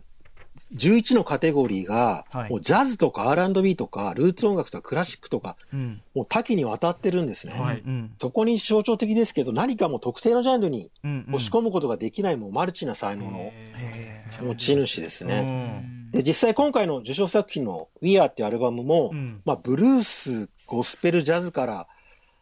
[0.75, 6.01] 11のカテゴリーが、はいもうジャズとか R&B とか、ルーツ音楽とかクラシックとか、うん。
[6.13, 7.53] もう多岐にわたってるんですね。
[7.53, 8.13] はいうん。
[8.19, 11.25] そこに象徴的ですけど、何かもう特定のジャンルにうん。
[11.29, 16.09] 押し込むことができないもうマルチな才能のへ持ち主ですえね。
[16.11, 21.87] で、実際今回の受賞作品の We Are っていうアルバムも、うんまあ、ブルース、ゴスペル、ジャズから、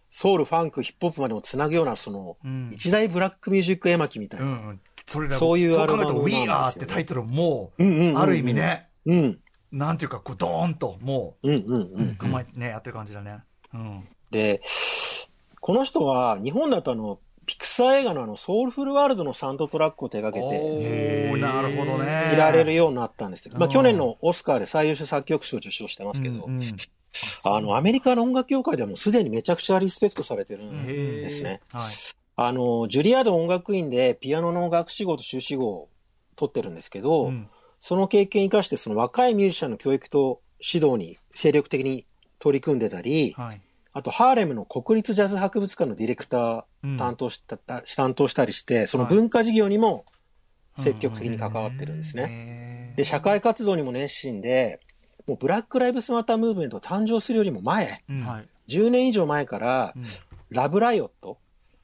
[0.10, 4.76] ソウル、ファンク、ヒップホップまでもつなぐような、その、うん一大ブラックミュージック絵巻みたいな。
[5.18, 5.30] うんうん。
[5.30, 9.40] それだそういうそうアルバム考えると、We なん Are ですよねってタイトルもうんうんうんう、んある意味ね、うん。
[9.72, 12.16] なんていうか、こう、ドーンと、もうんうんうう、ん。
[12.16, 13.40] 構えてね、やってる感じだね。
[13.74, 14.08] うん。
[14.32, 14.62] で、
[15.60, 22.30] この人は、日本だとあの、ピクサー映画のあの、ソウルフルワールドのサウンドトラックを手掛けて、おーなるほどね。
[22.32, 26.62] 見られるようになったんですけど、まあうん去年のオスカーで最優秀作曲賞を受賞してますけど、うんうん
[27.44, 31.62] あの、アメリカの音楽業界ではもうすでにめちゃくちゃリスペクトされてるんですね。
[31.72, 31.94] はい。
[32.42, 35.90] あの、ジュリアード音楽院でピアノの学士号と修士号を
[36.38, 37.50] 取ってるんですけど、うん。
[37.82, 42.06] その経験を生かして、その若いミュージシャンの教育と指導に精力的に
[42.40, 43.62] 取り組んでたり、はい。
[43.92, 50.06] あと、ハーレムの国立ジャズ博物館のディレクターうん担当した、た担当したりして、その文化事業にも
[50.78, 52.24] 積極的に関わってるんですね。
[52.24, 54.80] ねで、社会活動にも熱心で、
[55.28, 58.26] もうブラック・ライブスマタームーブメントが誕生するよりも前、うん。
[58.26, 58.48] はい。
[58.70, 60.04] 10年以上前から、うん。
[60.52, 61.38] Love Riot、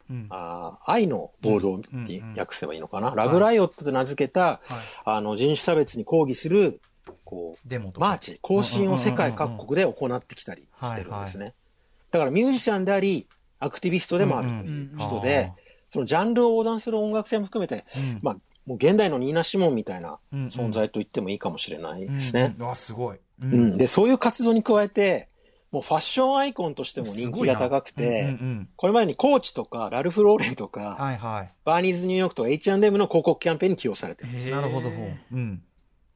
[0.10, 0.28] うん。
[0.30, 4.62] あー愛の暴動ってうん訳せばいいのかな、 Love Riot と名付けた、
[5.04, 6.82] あの、人種差別に抗議する、
[7.24, 8.08] こう、デモとか。
[8.08, 11.54] マーチ、行進を世界各国で行ってきたりしてるんですね。
[12.12, 13.28] だからミュージシャンであり、
[13.60, 15.52] アクティビストでもあるという人で、
[15.89, 18.20] そのジャンルを横断する音楽性も含めて、うん。
[18.22, 22.41] まあ、もう現代のニーナ・シモンみたいなうん存在と言ってもいいかもしれないですね。
[22.41, 22.62] うん。
[22.62, 23.18] うんうわ、すごい。
[23.18, 23.78] ううん。
[23.78, 25.30] で、そういう活動に加えて、
[25.76, 31.54] もうファッションアイコンとしても人気が高くすごいなうんて、うんこれまでにコーチとか、ラルフ・ローレンとうんか、はいはい。
[31.66, 34.50] バーニーズ・ニューヨークとか H&M の広告キャンペーンに起用されてるんです。
[34.50, 34.90] なるほど。
[34.90, 35.62] うん。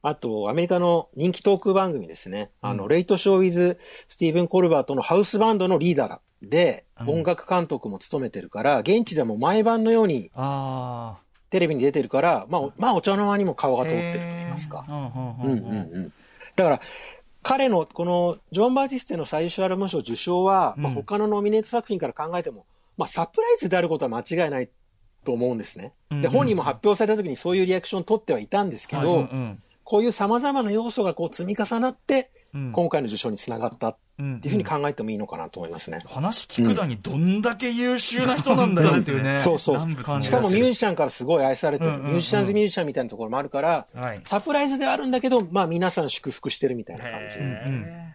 [0.02, 2.52] あと、アメリカの人気トーク番組ですね。
[2.62, 10.30] あの、レイトショー・ウィズ・スティーブン・コルバートのハウスバンドのリーダーで、うん音楽監督も務めてるから、現地でも毎晩のように。
[11.50, 14.86] テレビに出てるから、まあ、おまあ、お茶の間にも顔が通ってると言いますか。
[14.88, 16.12] うんうんうんうんうんうん。
[16.56, 16.80] だから、
[17.42, 20.94] 彼のこのジョン・バーティステの最優秀アルバム賞受賞は、まあ、うん。
[20.94, 24.68] 他のノミネート作品から考えても、まあ、サプライズであることは間違いない
[25.24, 25.94] と思うんですね。
[26.10, 26.22] うん。
[26.22, 36.00] で、本人も発表された時にそういうリアクションを取ってはいたんですけど、うんうんこういう様々な要素がこう積み重なって、うん今回の受賞につながったっうんていうふうに考えてもいいのかなと思いますね。
[36.04, 39.40] 話聞くだにどんだけ優秀な人なんだよっていうね。
[39.40, 40.22] そうそう。
[40.22, 42.06] しかもミュージシャンからすごい愛されてる、うんうんうん。
[42.08, 44.20] ミュージシャンズミュージシャンみたいなところもあるから、はい。
[44.24, 47.38] サプライズではあるんだけど、まあ皆さん祝福してるみたいな感じ。
[47.38, 48.12] へ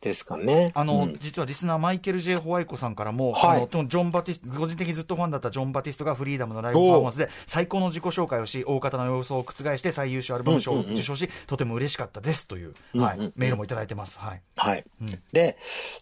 [0.00, 0.72] ですかね。
[0.74, 14.18] あの、うん実はリスナーマイケル・ J・ ホワイコさんからも、はいあのジョン・バティスト、個人的にずっとファンだったジョン・バティストがフリーダムのライブパフォーマンスで最高の自己紹介をし、大方の様子を覆して最優秀アルバム賞を受賞し、とても嬉しかったですという、はいうんうんうんメールもいただいてます。
[14.18, 14.42] はい。
[14.56, 14.84] はい。
[15.02, 15.56] うんで、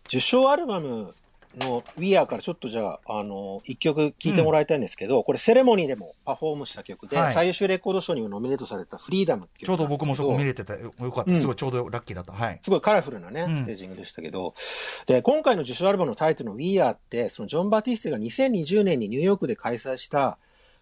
[0.07, 1.15] 受賞アルバム
[1.57, 11.31] の We Are からちょっとじゃあ、あの、一曲聴いてもらいたいんですけど、これセレモニーでもパフォームした曲で、はい最優秀レコード賞にもノミネートされたフリーダムっていうちょうど僕もそこ見れれててよかった。
[11.31, 12.33] うんすごいちょうどラッキーだった。
[12.33, 12.61] はい。
[12.63, 14.55] すごいカラフルなね、うんステージングでしたけど、
[15.07, 20.39] で、今回の受賞アルバムのタイトルの We Are って、そのジョン・バティステが2020年にニューヨークで開催した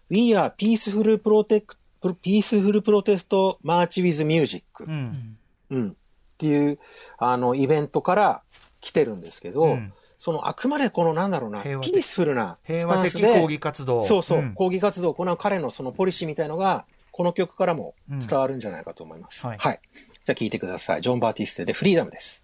[0.09, 5.37] We Are Peaceful Protect Peaceful Protest March with Music、うん。
[5.71, 5.93] うん、っ
[6.37, 6.79] ていう、
[7.17, 8.41] あの、イベントから
[8.79, 9.93] 来てるんですけど、うん
[10.25, 14.01] そのあくまでこのなんだろうな、ピースフルなス平タンスで、和的抗議活動。
[14.01, 19.45] そうそう、ん抗議活動を行う彼のそのポリシーみたいのが、この曲からも伝わるんじゃないかと思います。
[19.47, 19.79] うんははいい。
[19.93, 21.01] じゃあ聴いてください。
[21.01, 22.41] ジョン・バーティステでフリーダムです。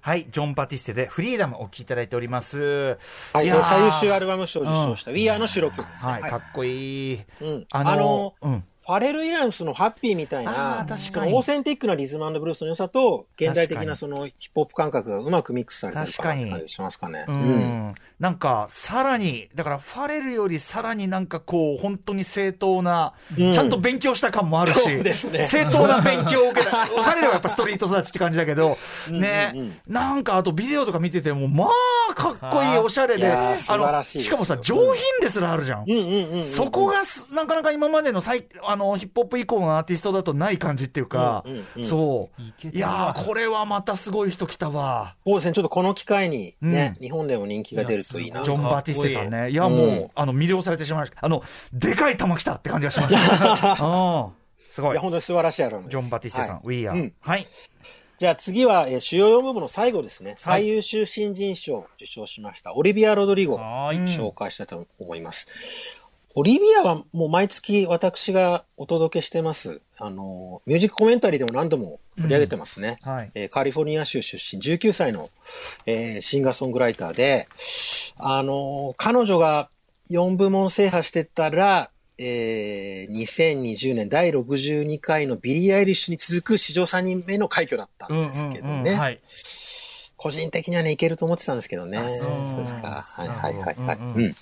[0.00, 0.26] はい。
[0.30, 2.96] ジョン・バティステでフリーダムをお聴きいただいております。
[3.34, 6.12] はい、最優秀アルバム賞を受賞した、We Are の収録曲ですね。
[6.12, 6.22] はい。
[6.30, 7.20] かっこいい。
[7.42, 8.64] うんあのあのうん。
[8.86, 17.24] ファレル・イランスのハッピーみたいあなー確かに、そのオーセンティックなリズムブルースの良さと、現代的なそのヒップホップ感覚がうまくミックスされてるかなって感じしますかね。
[17.26, 17.94] うん。
[18.20, 26.86] なんか、さらに、だから、ファレルよりさらになんかこう、本当に正当な、うんちゃんと勉強した感もあるし、そうですね正当な勉強を受けた。
[26.86, 28.76] ファレルはやっぱストリート育ちって感じだけど、
[29.10, 31.68] ね、うんうんうんなんかあとビデオとか見てても、ま
[32.10, 35.84] あ、かっこいい、おしゃれで、いやー素晴らしかもさ、上品ですらあるじゃん。
[35.86, 36.44] うんうんうんうん。
[36.44, 42.66] そこがす、なかなか今までの最、あの、ヒップホップ以降のアーティストだとない感じっていうか、うんうんうんそう。
[42.68, 45.16] いやー、これはまたすごい人来たわ。
[45.26, 48.44] そうですね、ちょっとこの機会にね、うん日本でも人気が出るといいなと。
[48.46, 49.50] ジョン・バティステさんね。
[49.50, 51.18] いや、うんもう、あの、魅了されてしまいました。
[51.20, 53.84] あの、でかい球来たって感じがしました。
[53.84, 54.32] うん。
[54.68, 55.00] すごいいや、。
[55.00, 55.92] 本当に素晴らしいアルバムです。
[55.92, 57.46] ジョン・バティステさん、はい We Are、うんはい。
[58.16, 60.34] じゃあ次は、えー主要4部門の最後ですね。
[60.38, 63.58] 最優秀新人賞を受賞しました、オリビア・ロドリゴ。
[63.58, 65.48] 紹介したいと思います。
[66.36, 69.80] オリビアはもう毎月私がお届けしてます。
[69.98, 72.98] あの、ミュージックコメンタリーでも何度も取り上げてますね。
[73.02, 73.30] はい。
[73.34, 75.30] えーカリフォルニア州出身、19歳の、
[75.86, 77.46] えーシンガーソングライターで、
[78.16, 79.68] あのー彼女が
[80.10, 88.72] 4部門制覇してたら、えー2020年第62回のビリー・アイリッシュに続く史上3人目の快挙だったんですけどね。
[88.72, 89.20] うんうんうんはい。
[90.24, 91.98] 個人的にはね、いけると思ってたんですけどね。
[91.98, 93.04] あそうですか。
[93.06, 93.96] はいはいはいはい。
[93.98, 94.34] うんうんうん。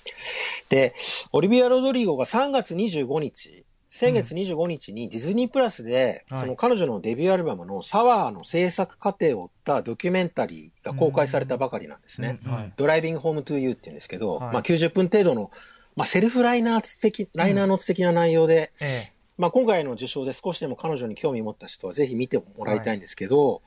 [0.69, 0.95] で、
[1.33, 12.39] オリビア・ロドリゴが3月25日、先月25日にディズニープラスで、はいその彼女のデビューアルバムの Sour の制作過程を追ったドキュメンタリーが公開されたばかりなんですね。
[12.45, 15.51] うんはい driving home 2 u って言うんですけど、はいまあ90分程度の、
[15.97, 19.11] まあセルフライナーツ的、ライナーノーツ的な内容で、え
[19.43, 23.61] まあ今回の受賞で少しでも彼女に興味を持った人はぜひ見てもらいたいんですけど、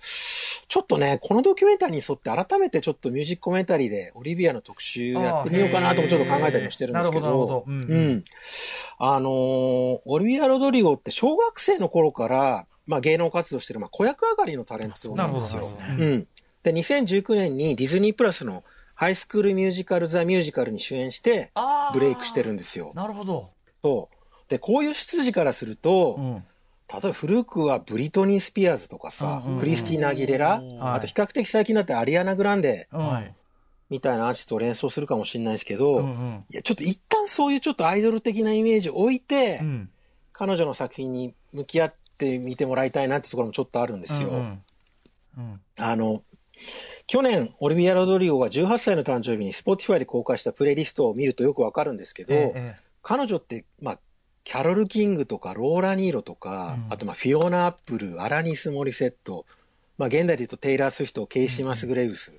[0.69, 8.25] ちょっとね、このドキュメンタリーに沿って改めてちょっとミュージックコメンタリーでオリビアの特集やってみようかなともちょっと考えたりもしてるんですけどうんうんうん。
[8.99, 15.69] あのーオリビア・ロドリゴって小学生の頃から、まあ芸能活動してる、まあ子役上がりのタレントなんですよ。
[15.79, 16.27] うん。
[16.63, 21.53] で、2019年にディズニープラスのハイスクールミュージカル・ザ・ミュージカルに主演して
[21.93, 22.93] ブレイクしてるんですよ。
[22.95, 23.51] なるほど。
[23.83, 24.16] そう。
[24.49, 26.35] で、こういう出自からすると、うん。
[26.89, 32.89] 例えば古くはブリトニー・スピアーズとかさ、うんうんうんクリスティーナ・アギレラ、あと比較的最近だってアリアナ・グランデ。
[33.89, 39.91] みたいなアーティストを連想するかもしれないですけど、うんうんいや、ちょっと一旦そういうちょっとアイドル的なイメージを置いて、うん。
[40.33, 44.29] 彼女の作品に向き合ってみてもらいたいなってところもちょっとあるんですよ。
[44.29, 44.63] うん
[45.39, 46.23] うんあの、
[47.07, 54.01] 去年、オリビア・ロドリゴが18歳の誕生日に Spotify で公開したプレイリストを見るとよくわかるんですけど、えええ彼女って、まあ、
[54.47, 56.93] キャロル・キングとかローラ・ニーロとか、うん。
[56.93, 59.45] あとまあフィオナ・アップル、アラニス・モリセット、
[59.99, 62.33] まあ現代で言うとテイラー・スウィフト、ケイシー・マスグレイブス、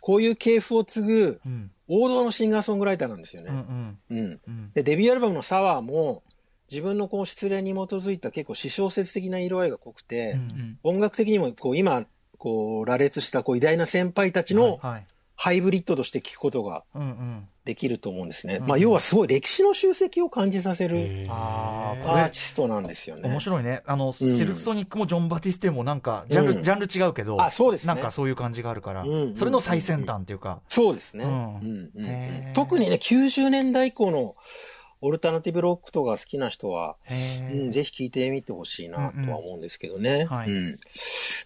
[0.00, 1.40] こういう系譜を継ぐ
[1.88, 3.58] 王道のシンガーソングライターなんですようんうね。
[3.58, 3.98] ん。
[4.10, 4.40] うん。
[4.46, 4.72] うん。
[4.72, 6.22] で、デビューアルバムの Sour も、
[6.70, 15.06] 自分のこう失恋に基づいた結構私小説的な色合いが濃くて、うん音楽的にもこう今、こう羅列したこう偉大な先輩たちのはい
[15.40, 17.48] ハイブリッドとして聞くことがうんうん。
[17.64, 18.60] できると思うんですね。
[18.60, 23.28] まあ、要はすごい歴史の集積を感じさせるああ、これアーティ、ストなんですよね。
[23.28, 23.82] 面白いね。
[23.86, 27.94] あの、シルクソニックもジョン・バティステもなんか、ジャンル、うんジャンル違うけど、あそうですね。
[27.94, 31.24] なんかそういう感じがあるから、うんうんそれの最先端っていうか、そうですね。
[31.24, 32.06] ううんんうん。
[32.06, 32.48] へー。
[32.48, 34.34] うん特にね、90年代以降の
[35.02, 40.24] オルタナティブロックとか好きな人は、へうん、ぜひ聞いてみてほしいなとは思うんですけどね。
[40.24, 40.50] はい。
[40.50, 40.78] うん。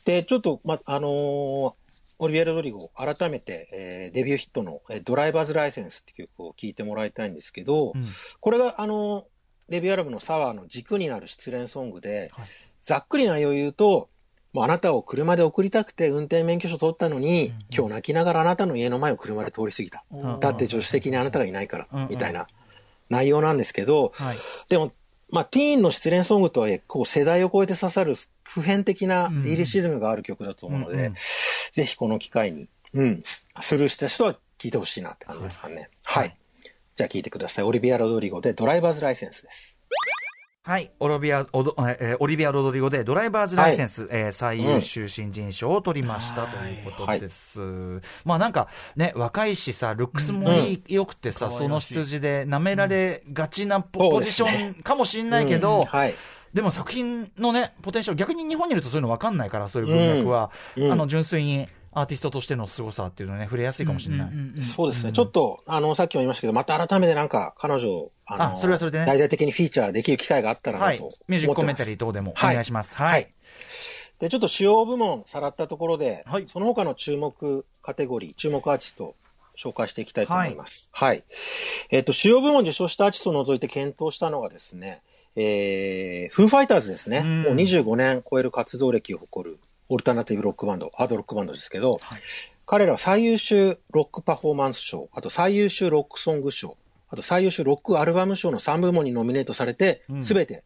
[0.05, 1.75] で、ちょっと、ま、あのー
[2.23, 8.07] オリビエル・ドリゴ、改めて、えーデビューヒットの、えードライバーズ・ライセンスって曲を聴いてもらいたいんですけど、うん。
[8.39, 9.25] これが、あのー
[9.69, 12.47] デビューアルバムのサワーの軸になる失恋ソングで、はい。
[12.81, 14.09] ざっくり内容を言うと、
[14.53, 20.05] もうあなたを車で送りたくて運転免許証取ったのに、今日泣きながらあなたの家の前を車で通り過ぎた。
[20.13, 22.47] うんだって助手席にあなたがいないから、うんみたいな
[23.09, 24.37] 内容なんですけど、はい。
[24.69, 24.93] でも、
[25.33, 31.15] まあ、ティーンの失恋ソングとはいえ、こう世代を超えて刺さる普遍的なリリシズムがある曲だと思うので、うんうん
[31.73, 35.89] ぜひこの機会に、うん、スルーした人は聴いてほしいなって感じですかね。
[36.05, 36.37] はい。
[36.95, 37.65] じゃあ聴いてください。
[37.65, 39.79] オリビア・ロドリゴでドライバーズ・ライセンスです。
[40.65, 40.93] はい。
[41.01, 47.61] オロビア、オドえーオリビア・ロドリゴでドライバーズライセンス、えー最優秀新人賞を取りましたということです。
[48.25, 56.15] まあなんかね、若いしさ、ルックスもいい、良くてさ、その羊で舐められがちなポ,、ジションかもしれないけど、うんはい。
[56.55, 64.63] でも作品のね、ポテンシャル、逆に日本にいるとそういうの分かんないから、そういう文脈は、うんうんあの、純粋にアーティストとしての凄さっていうのね、触れやすいかもしれない。
[64.63, 65.13] そうですね。
[65.13, 71.29] ちょっと、あの、さっきも言いましたけど、また改めてなんか、彼女を、あの、あそれはそれでね大々的にフィーチャーできる機会があったらはないと思ってます。。
[71.29, 72.97] ミュージックコメンタリー等でもおはい願いします。
[72.97, 73.27] ははいい。
[74.19, 79.17] で、ちょっと主要部門さらったところで、はいその他の注目カテゴリー、注目アーティストを
[79.59, 80.89] 紹介していきたいと思います。
[80.93, 81.25] はい。
[81.91, 85.03] えっ、と、主要部門受賞したアーティストを除いて検討したのがですね、
[85.37, 87.19] えー、フーファイターズですね。
[87.19, 92.01] うんもう25年超える活動歴を誇るオルタナティブロックバンド、ハードロックバンドですけど、
[92.67, 96.77] 彼らは最優秀ロックパフォーマンス賞、あと最優秀ロックソング賞、
[97.09, 100.65] あと最優秀ロックアルバム賞の3部門にノミネートされて、すべて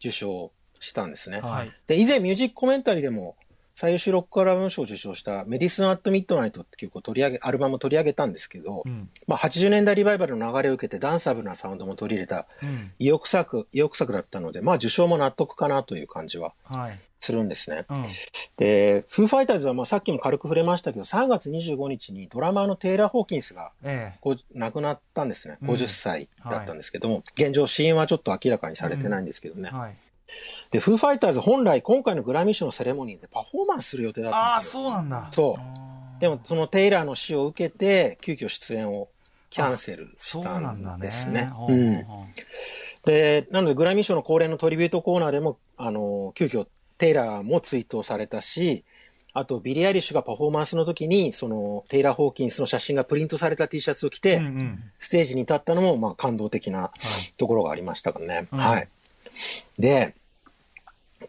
[0.00, 1.40] 受賞したんですね。
[1.40, 3.36] はいで、以前ミュージックコメンタリーでも
[3.76, 16.98] 最優秀ロックアルバム賞を受賞した Medicine at Midnight って曲を取り上げ、アルバムを取り上げたんですけど、んまあ80年代リバイバルの流れを受けてダンサブルなサウンドも取り入れたうん意欲作、意欲作だったので、まあ受賞も納得かなという感じははい。
[17.20, 17.84] するんですね。
[17.90, 18.02] うん。
[18.56, 24.18] で、フーファイターズはまあさっきも軽く触れましたけど、3月25日にドラマーのテイラー・ホーキンスがええ。
[24.22, 25.58] ご亡くなったんですね。
[25.60, 29.68] うん50歳だったんですけども、現状死因はちょっと明らかにされてないんですけどね。
[29.68, 29.96] はい。
[30.70, 34.82] で、フーファイターズ本来今回のグラミー賞のセレモニーでパフォーマンスする予定だったああ、んですよ。
[34.82, 35.28] そうなんだ。
[35.30, 36.20] そう。
[36.20, 39.08] でもそのテイラーの死を受けて、急遽出演を
[39.50, 41.46] キャンセルしたなんですね。
[41.46, 42.02] ほうん。
[42.04, 42.24] ほほ
[43.04, 46.66] で、なのでグラミー賞の恒例のトリビュートコーナーでも、あの、急遽
[46.98, 48.84] テイラーも追悼されたし、
[49.32, 54.82] あと、ビリー・アイリッシュがパフォーマンスの時に、その、テイラー・ホーキンスの写真がプリントされた T シャツを着て、うんうん。
[54.98, 56.90] ステージに立ったのも、まあ、感動的な
[57.36, 58.48] ところがありましたからね。
[58.50, 58.88] うんはい。
[59.78, 60.14] で、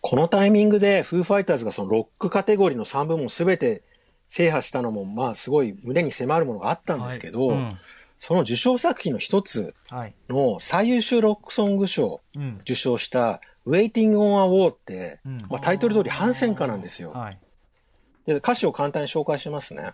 [0.02, 3.84] このタイミングで、フーファイターズがそのロックカテゴリーの3部門すべて
[4.28, 7.78] 制覇したのも、まあ、すごい胸に迫るものがあったんですけど、うん
[8.20, 10.14] その受賞作品の一つはい。
[10.28, 12.58] の最優秀ロックソング賞うん。
[12.62, 17.12] 受賞した、Waiting on a War って、うんまあ、タイトル通り反戦歌なんですよ。
[17.12, 17.40] はい。
[18.26, 19.92] で歌詞を簡単に紹介しますね。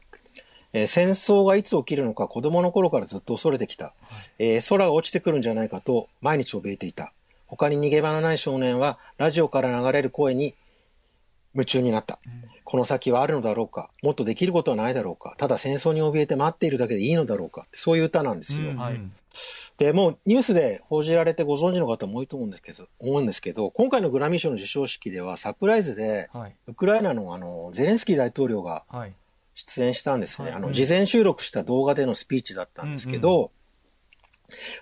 [0.71, 3.93] えー戦争がいつ起きるのか子供の頃からずっと恐れてきた。
[4.39, 7.11] えー空が落ちてくるんじゃないかと毎日怯えていた。
[7.55, 10.55] 他に逃げ場のない少年はラジオから流れる声に
[11.53, 12.19] 夢中になった。
[12.63, 18.71] この先はあるのだろうかもっとできることはないだろうかただ戦争に怯えて待っているだけでいいのだろうかそういう歌なんですよ。
[18.71, 18.99] うんはい
[19.77, 26.55] で、もうニュースで報じられてご存知の方も多いと思うんですけど、思うんですけど、今回のグラミー賞の授賞式ではサプライズで、はい。
[26.67, 29.13] ウクライナのあの、ゼレンスキー大統領がはい。
[29.55, 30.49] 出演したんですね。
[30.49, 33.51] はいあの、事前収録した動画でのスピーチだったんですけど、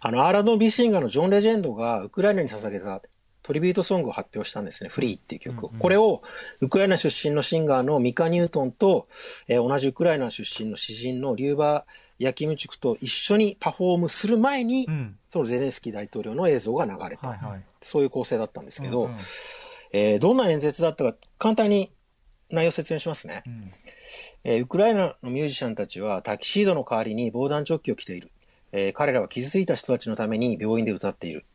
[0.01, 3.01] あの、R&B シンガーのジョン・レジェンドがウクライナに捧げた
[3.43, 4.89] トリビュートソングを発表したんですね。
[4.89, 5.69] フリーっていう曲を。
[5.69, 6.21] これを
[6.59, 9.07] ウクライナ出身のシンガーのミカ・ニュートンと、
[9.47, 15.17] えー同じウクライナ出身の詩人のリューバー・ヤキムチュクと一緒にパフォームする前に、うん。
[15.29, 17.29] そのゼレンスキー大統領の映像が流れた。
[17.29, 17.63] はいはい。
[17.81, 19.17] そういう構成だったんですけど、うんうん
[19.93, 21.91] えーどんな演説だったか簡単に
[22.49, 23.43] 内容を説明しますね。
[23.47, 23.71] ん
[24.43, 28.31] えーウクライナのミュージシャンたちはタキシードの代わりに防弾チョッキを着ている。
[28.71, 31.45] えー彼らは傷ついた人たちのために病院で歌っている。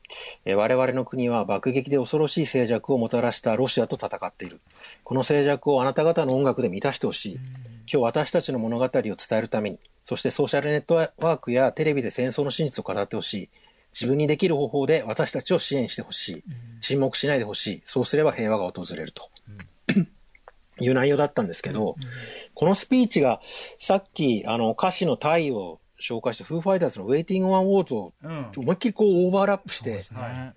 [0.45, 4.61] えー我々の国は爆撃で恐ろしい静寂をもたらしたロシアと戦っている。
[5.05, 7.35] この静寂をあなた方の音楽で満たしてほしい。
[7.35, 7.45] 今
[7.87, 13.51] 日私たちの物語を伝えるために、そしてソーシャルネットワークやテレビで戦争の真実を語ってほしい。
[13.93, 16.45] 自分にできる方法で私たちを支援してほしい。
[16.81, 17.83] 沈黙しないでほしい。
[17.87, 19.31] そうすれば平和が訪れると。
[20.79, 21.97] いう内容だったんですけど、
[22.55, 23.41] このスピーチが、
[23.79, 28.53] さっき、あの、歌詞のタイを紹介したフーファイターズのウェイティングワンウォーと、うん。
[28.57, 30.55] 思いっきりこうオーバーラップしてはい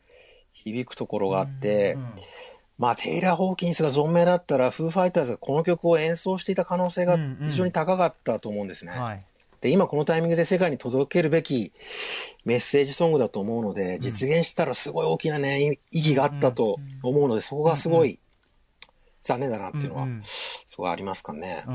[0.54, 1.98] 響くところがあって、
[2.78, 8.92] まあ、テイラー・ホーキンスが存命だったら、フーファイターズがこの曲を演奏していた可能性が非常に高かったと思うんですね。
[8.92, 9.26] はい。
[9.62, 11.74] で、今このタイミングで世界に届けるべき
[12.46, 18.20] メッセージソングだと思うので、実現したらすごい大きなね、意意義があったと思うので、そこがすごい
[19.24, 21.64] 残念だなっていうのはうんうん、すごいありますかね。
[21.68, 21.74] な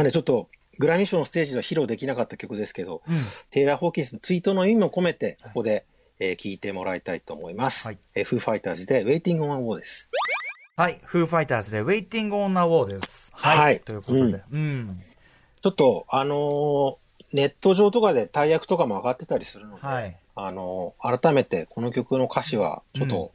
[0.00, 0.48] んでちょっと、
[0.78, 3.16] グラミー賞のステージでは披露できなかった曲ですけど、うん
[3.50, 5.84] テイラー・ホーキンスのツイートの意味も込めて、ここで、
[6.18, 7.86] えー聞いてもらいたいと思います。
[7.86, 10.08] はいえーフーファイターズで、ウェイティング・オン・ウォーです。
[10.76, 10.98] はい。
[11.04, 13.30] フーファイターズで、ウェイティングオンナウォーです。
[13.34, 13.58] はい。
[13.58, 14.42] はいということで。
[14.52, 15.02] うん。
[15.60, 16.96] ちょっと、あのー
[17.34, 20.16] ネット上とかで大役とかも上がってたりするので、はい。
[20.34, 23.32] あのー改めてこの曲の歌詞は、ちょっと、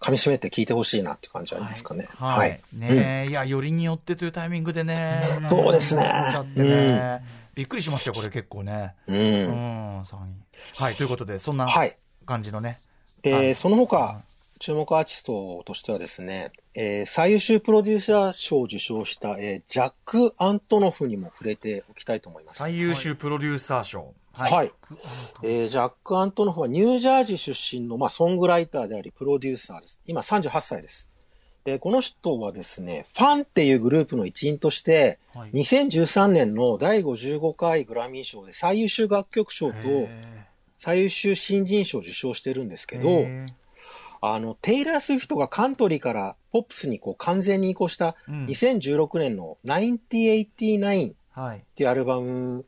[0.00, 2.08] 噛み締めて聞いてほしいなっていう感じありますかね。
[2.14, 2.60] はい。
[2.72, 5.20] ねえ、いや、よりによってというタイミングでね。
[5.48, 7.22] そうですねなっちゃってね。
[7.54, 8.94] びっくりしましたよ、これ結構ね。
[9.06, 9.16] うん。
[9.16, 10.04] ううん。
[10.04, 11.96] はい、ということで、そんなはい。
[12.26, 12.80] 感じのね。
[13.22, 14.20] で、はいその他、
[14.58, 22.58] 注目アーティストとしてはですね、えー最優秀プロデューサー賞を受賞した、えージャック・アントノフにも触れておきたいと思います。
[22.58, 24.00] 最優秀プロデューサー賞。
[24.00, 24.12] はい。
[25.42, 30.00] えージャック・アントノフはニュージャージー出身の、まあ、ソングライターであり、プロデューサーです。
[30.06, 31.08] 今38歳です。
[31.64, 35.50] で、この人はですね、ファンっていうグループの一員として、はい。
[35.50, 39.78] 2013年の第55回グラミー賞で最優秀楽曲賞と
[40.78, 43.46] 最優秀新人賞を受賞してるんですけど、へ
[44.20, 48.46] あの、テイラー・スウィフトがカントリーからポップスにこう完全に移行したうん。
[48.46, 51.14] 2016年の1989っ。
[51.74, 52.64] ていうアルバム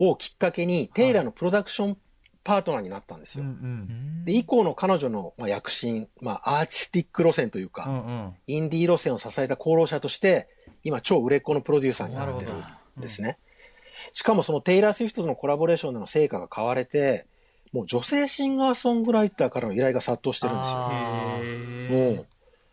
[0.00, 1.98] をきっかけに、テイラーのプロダクション
[2.42, 3.52] パートナーになったんですうんよ。
[3.52, 4.24] うん。
[4.24, 8.34] で、以降の彼女の、まあ、躍進、まあ、アーティスティック路線というか、うんうん。
[8.46, 10.48] インディー路線を支えた功労者として、
[10.82, 13.38] 今超売れっ子のプロデューサーになってるんですね。
[14.14, 17.26] しかもそのテイラー・スウィフトとのコラボレーションでの成果が買われて、
[17.72, 20.76] もう女性シンガーソングライターからの依頼が殺到してるんですよ。
[20.78, 21.38] あ
[21.90, 22.26] もう、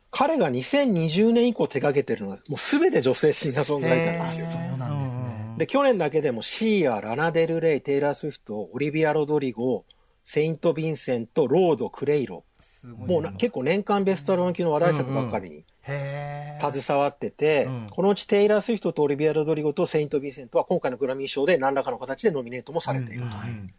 [0.10, 4.46] 彼が2020年以降手掛けてるのは、もうすべて女性シンガーソングライターなんですよ。
[4.48, 5.17] そうなんですね。
[5.58, 9.86] で、去年だけでもシーア、ラナ・デル・レイ、テイラー・スウィフト、オリビア・ロドリゴ、
[10.24, 12.44] セイント・ヴィンセント、ロード、クレイロ。
[12.86, 17.88] もうな結構年間ベストアルバム級の話題作ばっかりに携わってて、うん。
[17.90, 23.74] このうちテイラー・スウィフトとオリビア・ロドリゴとセイント・ヴィンセントは今回のグラミー賞で何らかの形でノミネートもされているうんうん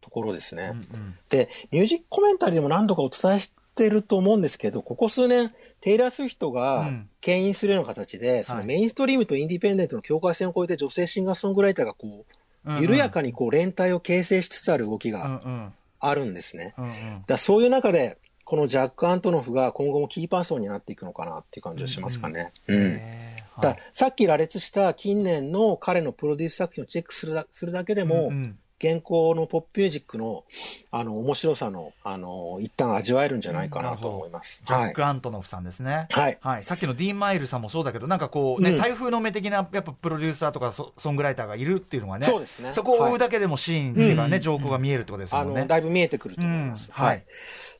[0.00, 0.72] ところですね。
[0.74, 3.52] うんで、ミュージックコメンタリーでも何度かお伝えし
[3.84, 7.08] てると思うんですけど、ここ数年、テイラー・スウィフトうがん。
[7.20, 12.24] 牽引するような形で、そのメインストリームとインディペンデントの境界線を越えて女性シンガーソングライターがこ
[12.66, 16.74] うんう、緩やかにこう連帯を形成しつつある動きうんがうんあるんですね。
[16.78, 16.92] うんうん。
[16.92, 22.52] だからそういう中で、このジャック・アントノフが今後もキーパーソンになっていくのかなっていう感じがしますかね。
[22.66, 22.76] うん。
[22.76, 23.62] へー。
[23.62, 30.44] だからさっき羅列した近年の彼のプロデュース作品をチェックするだするだけでも、うんうん現行のポップミュージックの、
[30.90, 34.62] あの、面白さの、あの、一旦味わえるんじゃないかなと思います。
[34.64, 35.04] はいジャック・。
[35.04, 36.06] アントノフさんですね。
[36.10, 36.38] はい。
[36.40, 45.60] はい、さっきのディーン・マイルさんもそうだけど、なんかこうね、うん台風の目的なやっぱプロデューサーとかソソングライターがいるっていうのがね、そうですねそこを追うだけでもシーンっていうかね、うん情報が見えるってことですあもんね。
[45.60, 46.90] の、だいぶ見えてくると思います。
[46.96, 47.22] うんはい。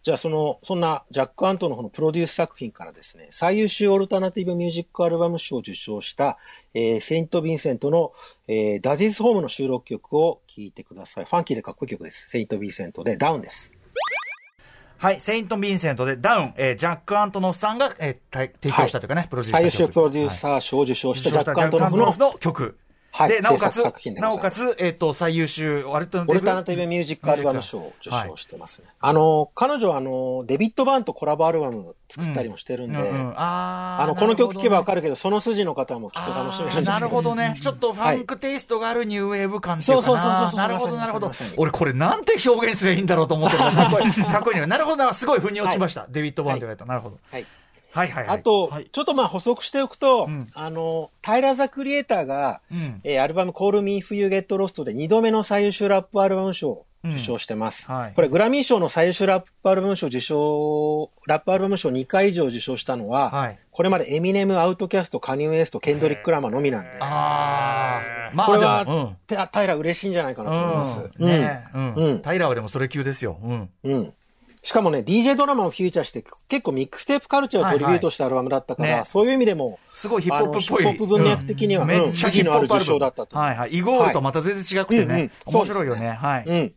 [0.02, 6.38] じゃあ、その、そんなジャック・アントノフのプロデュース作品からですね、最優秀オルタナティブミュージックアルバム賞を受賞した、
[6.72, 8.12] えーセイント・ヴィンセントの、
[8.48, 11.26] えーダディズ・ホームの収録曲を聴いてください。
[11.26, 12.24] ファンキーでかっこいい曲です。
[12.28, 13.74] セイント・ヴィンセントでダウンです。
[14.96, 22.78] はい、セイント・ヴィンセントでダウン、えージャック・アントノフさんが、えーた提供したというかね、プロデュース最優曲秀プロデューサー賞を受賞したジャック・アントノフの曲。
[23.12, 23.82] はいで、なおかつ
[24.16, 28.88] なおかつ、えっ、と、最優秀オルタナティブオルタナティブミュージックアルバム賞を受賞してますね。
[29.00, 37.54] あの、彼女はあの、デビッド・バーンとコラボアルバム作ったりもしてるんで、うんうんあーあの、この曲聴けばわかるるけど、その筋の方もきっと楽しめるんじゃななるほどね。
[37.60, 40.02] ちょっとファンクテイストがあるニューウェーブ感っていうかな。
[40.02, 41.30] そうそうそうそうなるほど、なるほど。
[41.56, 44.12] 俺これなんて表現すればいいんだろうと思ってるかっこいい。
[44.24, 44.66] かっこいいね。
[44.66, 46.06] なるほどな、すごい腑に落ちました。
[46.08, 46.84] デビッド・バーンと言われた。
[46.84, 47.18] なるほど。
[47.30, 47.46] はい。
[47.92, 48.38] はいはいはい。
[48.38, 57.86] あと、はいちょっとまあ補足しておくと、んあの、タイラー・ザ・クリエイターが、うんえーアルバム Call Me If You Get Lost で2度目の最優秀ラップアルバム賞を受賞してます。
[57.88, 71.08] うんはいこれグラミー賞の最優秀ラップアルバム賞受賞、ラップアルバム賞2回以上受賞したのは、はいこれまでエミネム、アウトキャスト、カニウエスト、ケンドリック・ラマーのみなんで、ああ、まあこれは、でもタタイラー嬉しいんじゃないかなと思います。
[71.18, 71.26] うん。
[71.28, 73.38] ねうんうんタイラーはでもそれ級ですよ。
[73.42, 73.70] うん。
[73.84, 74.14] うん。
[74.62, 80.82] しかもね、DJ ドラマをフューチャーして、結構ミックステープカルチャーをトリビュートしたアルバムだったから、はいはいねそういう意味でも、すごいヒップホップっぽい。
[80.84, 83.70] ヒップホップ文脈的には、うんめっちゃヒップホップある受賞だったと思はいはい。
[83.70, 85.30] イゴールとまた全然違くてねうんうん。
[85.46, 86.10] 面白いよね。
[86.10, 86.44] はい。
[86.46, 86.74] うん。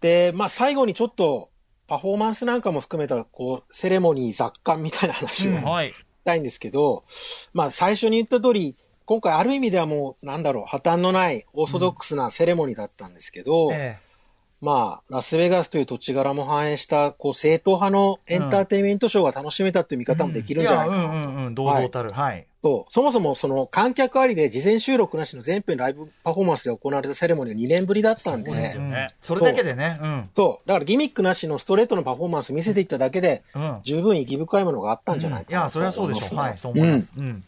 [0.00, 1.50] で、まあ最後にちょっと、
[1.86, 5.92] パフォーマンスなんかも含めた、こう、セレモニー雑感みたいな話を、うんはい。
[6.24, 7.04] たいんですけど、
[7.52, 13.96] まあ最初に言った通り、今回ある意味ではもう、なんだろう、破綻のないオーソドックスなセレモニーだったんですけど、え
[14.64, 21.08] まあ、ラスベガスという土地柄も反映した、こう、正統派のエンターテインメントショーが楽しめたっていう見方もできえるんじゃないかなと。
[21.08, 22.12] うんうんうん、堂々たる。
[22.12, 22.46] はい。
[22.46, 30.30] そうそもそもその観客ありで事前収録なしの全編ライブパフォーマンスで行われたセレモニーが2年ぶりだったんで、そうですようんねそれだけでね、うん。
[30.34, 30.68] そう。
[30.68, 33.80] だからギミックなしのストレートのパフォーマンス見せていっただけで、うん。
[33.84, 36.38] 十分意義深いものがあったんじゃないいかなや、それはそうでしょう。
[36.38, 37.12] はい、そうう思います。
[37.16, 37.44] うん。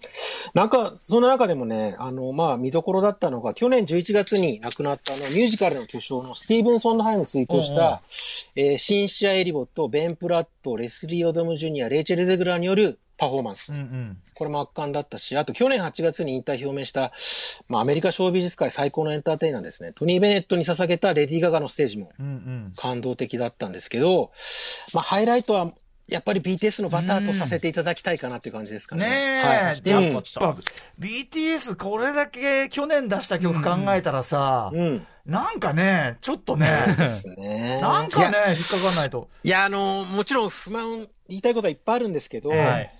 [0.54, 8.02] なんか、その中でもね、あの、まあ、見どころだったのが、去年11月に亡くなったあの、ミュージカルの巨匠のスティーブン・ソンドハイムに追悼しうんうんた、
[8.54, 13.72] えーシンシア・エリヴォ、ベン・プラット、レスリー・オドム・ジュニア、レイチェル・ゼグラーによるパフォーマンス。
[13.72, 14.18] うんうん。
[14.34, 17.12] これも圧巻だったし、あと去年8月に引退表明した、
[17.68, 19.92] まあ、アメリカショービズ界最高のエンターテイナーですね。
[19.92, 22.72] トニー・ベネットに捧げたレディー・ガガのステージもうんうん。
[22.76, 24.32] 感動的だったんですけど、
[24.92, 25.72] まあ、ハイライトは、
[26.08, 29.08] やっぱり BTS のバターとさせていただきたいかなっていう感じですかね。
[29.08, 30.56] ねはいえ、やうんっぱ、
[31.00, 35.06] BTS これだけ去年出した曲考えたらさ、うん。
[35.26, 37.80] なんかね、ちょっとね、ですね。
[37.80, 39.28] なんかね引っかかんないと。
[39.42, 42.95] いや、あの、もちろん不満、言いたいことはいっぱいあるんですけど、ええはい。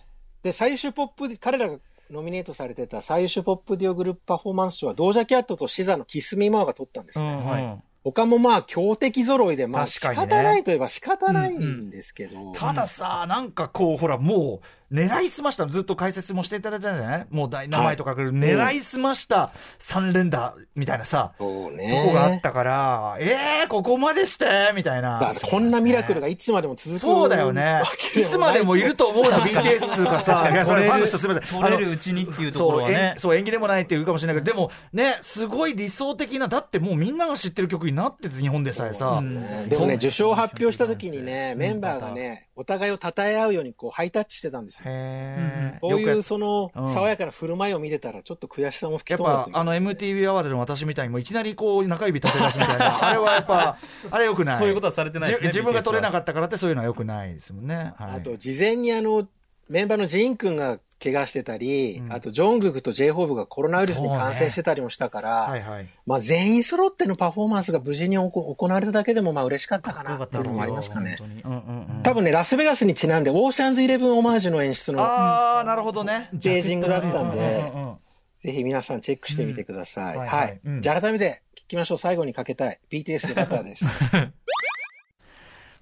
[0.47, 1.79] で、最終ポップで、彼らが
[2.11, 7.25] ノミネートされてた最終ポップデュオグループパフォーマンス賞は、ドージャキャットとシザのキスミマーが取ったんですね。
[7.25, 7.83] うんはい
[8.13, 12.53] 他もまあ強敵揃いで、まあ仕方ないといえば仕方ないんですけど。
[12.53, 17.26] たださ、なんかこう、ほら、もう、狙いすました、ずっと解説もしていただいたじゃない？
[17.30, 22.05] もうダイナマイトかける、狙いすました3連打みたいなさ、そうとね。
[22.07, 25.32] こがあったから、えー、ここまでしてみたいな。
[25.51, 27.82] こんなミラクルがいつまでも続くそうだよね。
[28.14, 28.24] い。
[28.24, 31.61] つまでもいると思うな、BTS っていうかさ、いや、それファンの人すみません。
[31.61, 33.14] 取れるうちにっていうところはそう、ね。
[33.18, 39.20] そう、縁起でもないっていうかもしれないけど、でもね、すごい理想的な、だってもうみんなが知ってる曲になってて、日本でさえさ。
[39.68, 44.85] でもね、受賞発表した時にね、メンバーがね、お互いを称え合うようにこうハイタッチしてたんですよ。
[44.87, 53.79] へーそういうそのうん爽やかな振る舞いを見てたら、ちょっと悔しさも吹やっき飛んだとい、うかぱあの MTV アワードの私みたいにもいきなりこう中指立て出すみたいな、 あれはやっぱ、
[54.11, 54.59] あれよくない。
[54.59, 57.95] そういうことはされてないですねじ自分が取れなかったからってそういうのはよくないですもんね。
[57.97, 59.27] はい、あと、事前にあの、
[59.69, 65.89] メンバーのジーン君が怪我してたり、あと、ジョングクと J ホーブがコロナウイルスに感染してたりもしたから、はいはい。
[66.07, 71.17] まあ全員揃ってのパフォーマンスが無事に行行われただけでもまあ嬉しかったかなかっていうのもありますかね。
[71.19, 72.03] 本当にうんうんうん。
[72.03, 76.31] 多分ね、ラスベガスにちなんで、オーシャンズイレブンオマージュの演出のあー、なるほどね。
[76.33, 77.97] ジェージングだったんうんうんで、うん
[78.43, 80.14] ぜひ皆さんチェックしてみてください。
[80.14, 80.81] うんはいははいうんい。
[80.81, 81.99] じゃあ改めて聞きましょう。
[81.99, 82.79] 最後にかけたい。
[82.91, 83.85] BTS でバターです。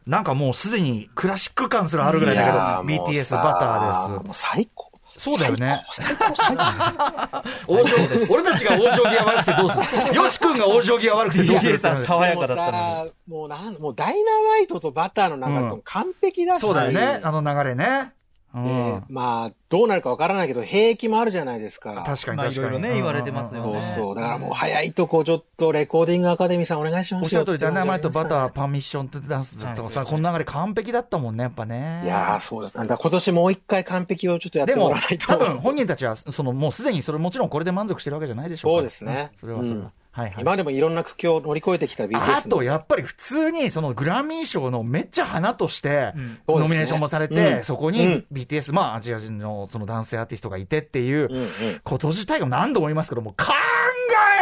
[0.06, 2.58] なんかもうすでにクラシック感すらあるぐらいだけど、
[3.04, 4.26] BTS さバターです。
[4.26, 4.90] もう最高。
[5.16, 7.42] そうだよね最高、最高、最高。
[7.68, 7.94] 王将、
[8.34, 9.76] 俺たちが王将際悪くてどうす
[10.10, 10.14] る？
[10.16, 12.74] よし君が王将際悪くてどうする？BTS さん爽やかだったのに。
[12.74, 18.12] でもさもうなん、もうダイナマイトとバターの流れとも完璧だし、そうだよね、あの流れね。
[18.54, 22.04] うんで、まあ、どうなるかわからないけど、兵役もあるじゃないですか。
[22.06, 22.68] 確かにまあ確かに。
[22.68, 24.14] いろいろね言われてますよねそうそう。
[24.14, 27.24] だからもう早いとこ、ちょっとレコーディングアカデミーさんお願いしますよ。
[27.24, 28.50] おっしゃる通り、ダイナマイト、バター、ー。
[28.50, 32.02] パーミッションってダンスだとかさ、はいこの流れ完璧だったもんね、やっぱね。
[32.04, 32.82] いやー、そうですね。
[32.84, 35.26] だから今年もう一回完璧をちょっとやってでももらわない、と。
[35.26, 39.76] 多分本人たちは、そのもうすでにそれもちろんこれで満足してるわけじゃないでしょうかそうですねんそれはそれは。
[39.76, 40.34] うんはいはい。
[40.42, 42.36] 今でもいろんな苦境を乗り越えてきた BTS の。
[42.36, 46.12] あと、やっぱり普通に、そのグラミー賞のめっちゃ花として、
[46.46, 51.48] ノミネーションもされて、うんそこにうん BTS、まあ、アジア人のその男性アーティストがいてっていううんうん。
[51.82, 53.46] こと自体が何度も言いますけども、考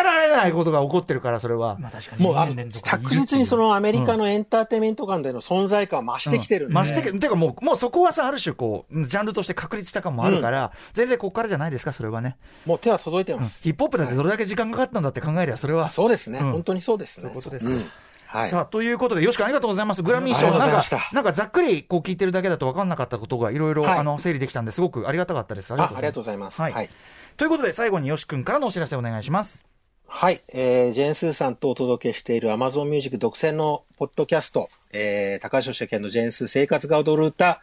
[0.01, 1.77] えられないことが起こってるから、それは。
[1.79, 12.37] まあ確かにもう、あ2年連続いるっていう着実にそのアメリカのエンターテインメント間での存在感を増してきてるんで、ましてけ、てかもう、もうそこはさ、ある種こう、ジャンルとして確立した感もあるから、全然ここからじゃないですか、それはね。
[12.67, 13.63] もう手は届いてます。
[13.63, 15.91] ヒップホップだってどれだけ時間かかったんだって考えりゃ、それは。
[15.91, 17.23] そうですね、うん本当にそうですね。
[17.23, 17.85] そういうことですん
[18.33, 18.51] はい。
[18.51, 20.03] さあ、ということで、よしくんありがとうございます。
[20.03, 25.73] グラミー賞、なんかなんかざっくりこう聞いてるだけだと分かんなかったことがいろいろ、はいあの、整理できたんで、すごくありがたかったです。
[25.73, 26.51] ありがとうございま。
[26.51, 26.63] すす。
[26.63, 26.91] はいはい。
[27.37, 29.65] ということで、最後によしくんからのお知らせお願いします。
[30.07, 30.43] はい。
[30.49, 37.61] えー、ジェーンスーさんとお届けしている Amazon Music 独占のポッドキャスト、えー、高橋義明のジェーンスー生活が踊る歌、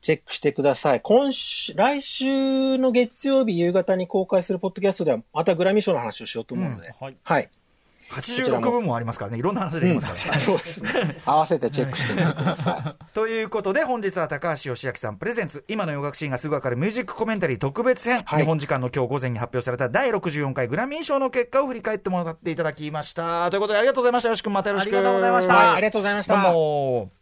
[0.00, 1.00] チェックしてください。
[1.00, 7.16] 今週、来週の月曜日夕方に公開するポッドキャストでは、またグラミー賞の話をしようと思うので、はい。
[7.22, 7.50] はい。
[8.10, 10.40] 86分もありますからね、いろんな話できますからね。
[10.40, 11.20] そうですね。
[11.24, 13.04] 合わせてチェックしてみてください。
[13.14, 23.50] ということで、本日は高橋義明さんプレゼンツ、今の洋楽シーンがすぐわかるミュージックコメンタリー特別編、はい日本時間の今日午前に発表された第64回グラミー賞の結果を振り返ってもらっていただきました。
[23.50, 24.28] ということで、ありがとうございました。
[24.28, 24.88] よしくん、またよろしく。
[24.88, 26.42] ありがとうございましたはい、ありがとうございました。
[26.42, 27.17] どうも。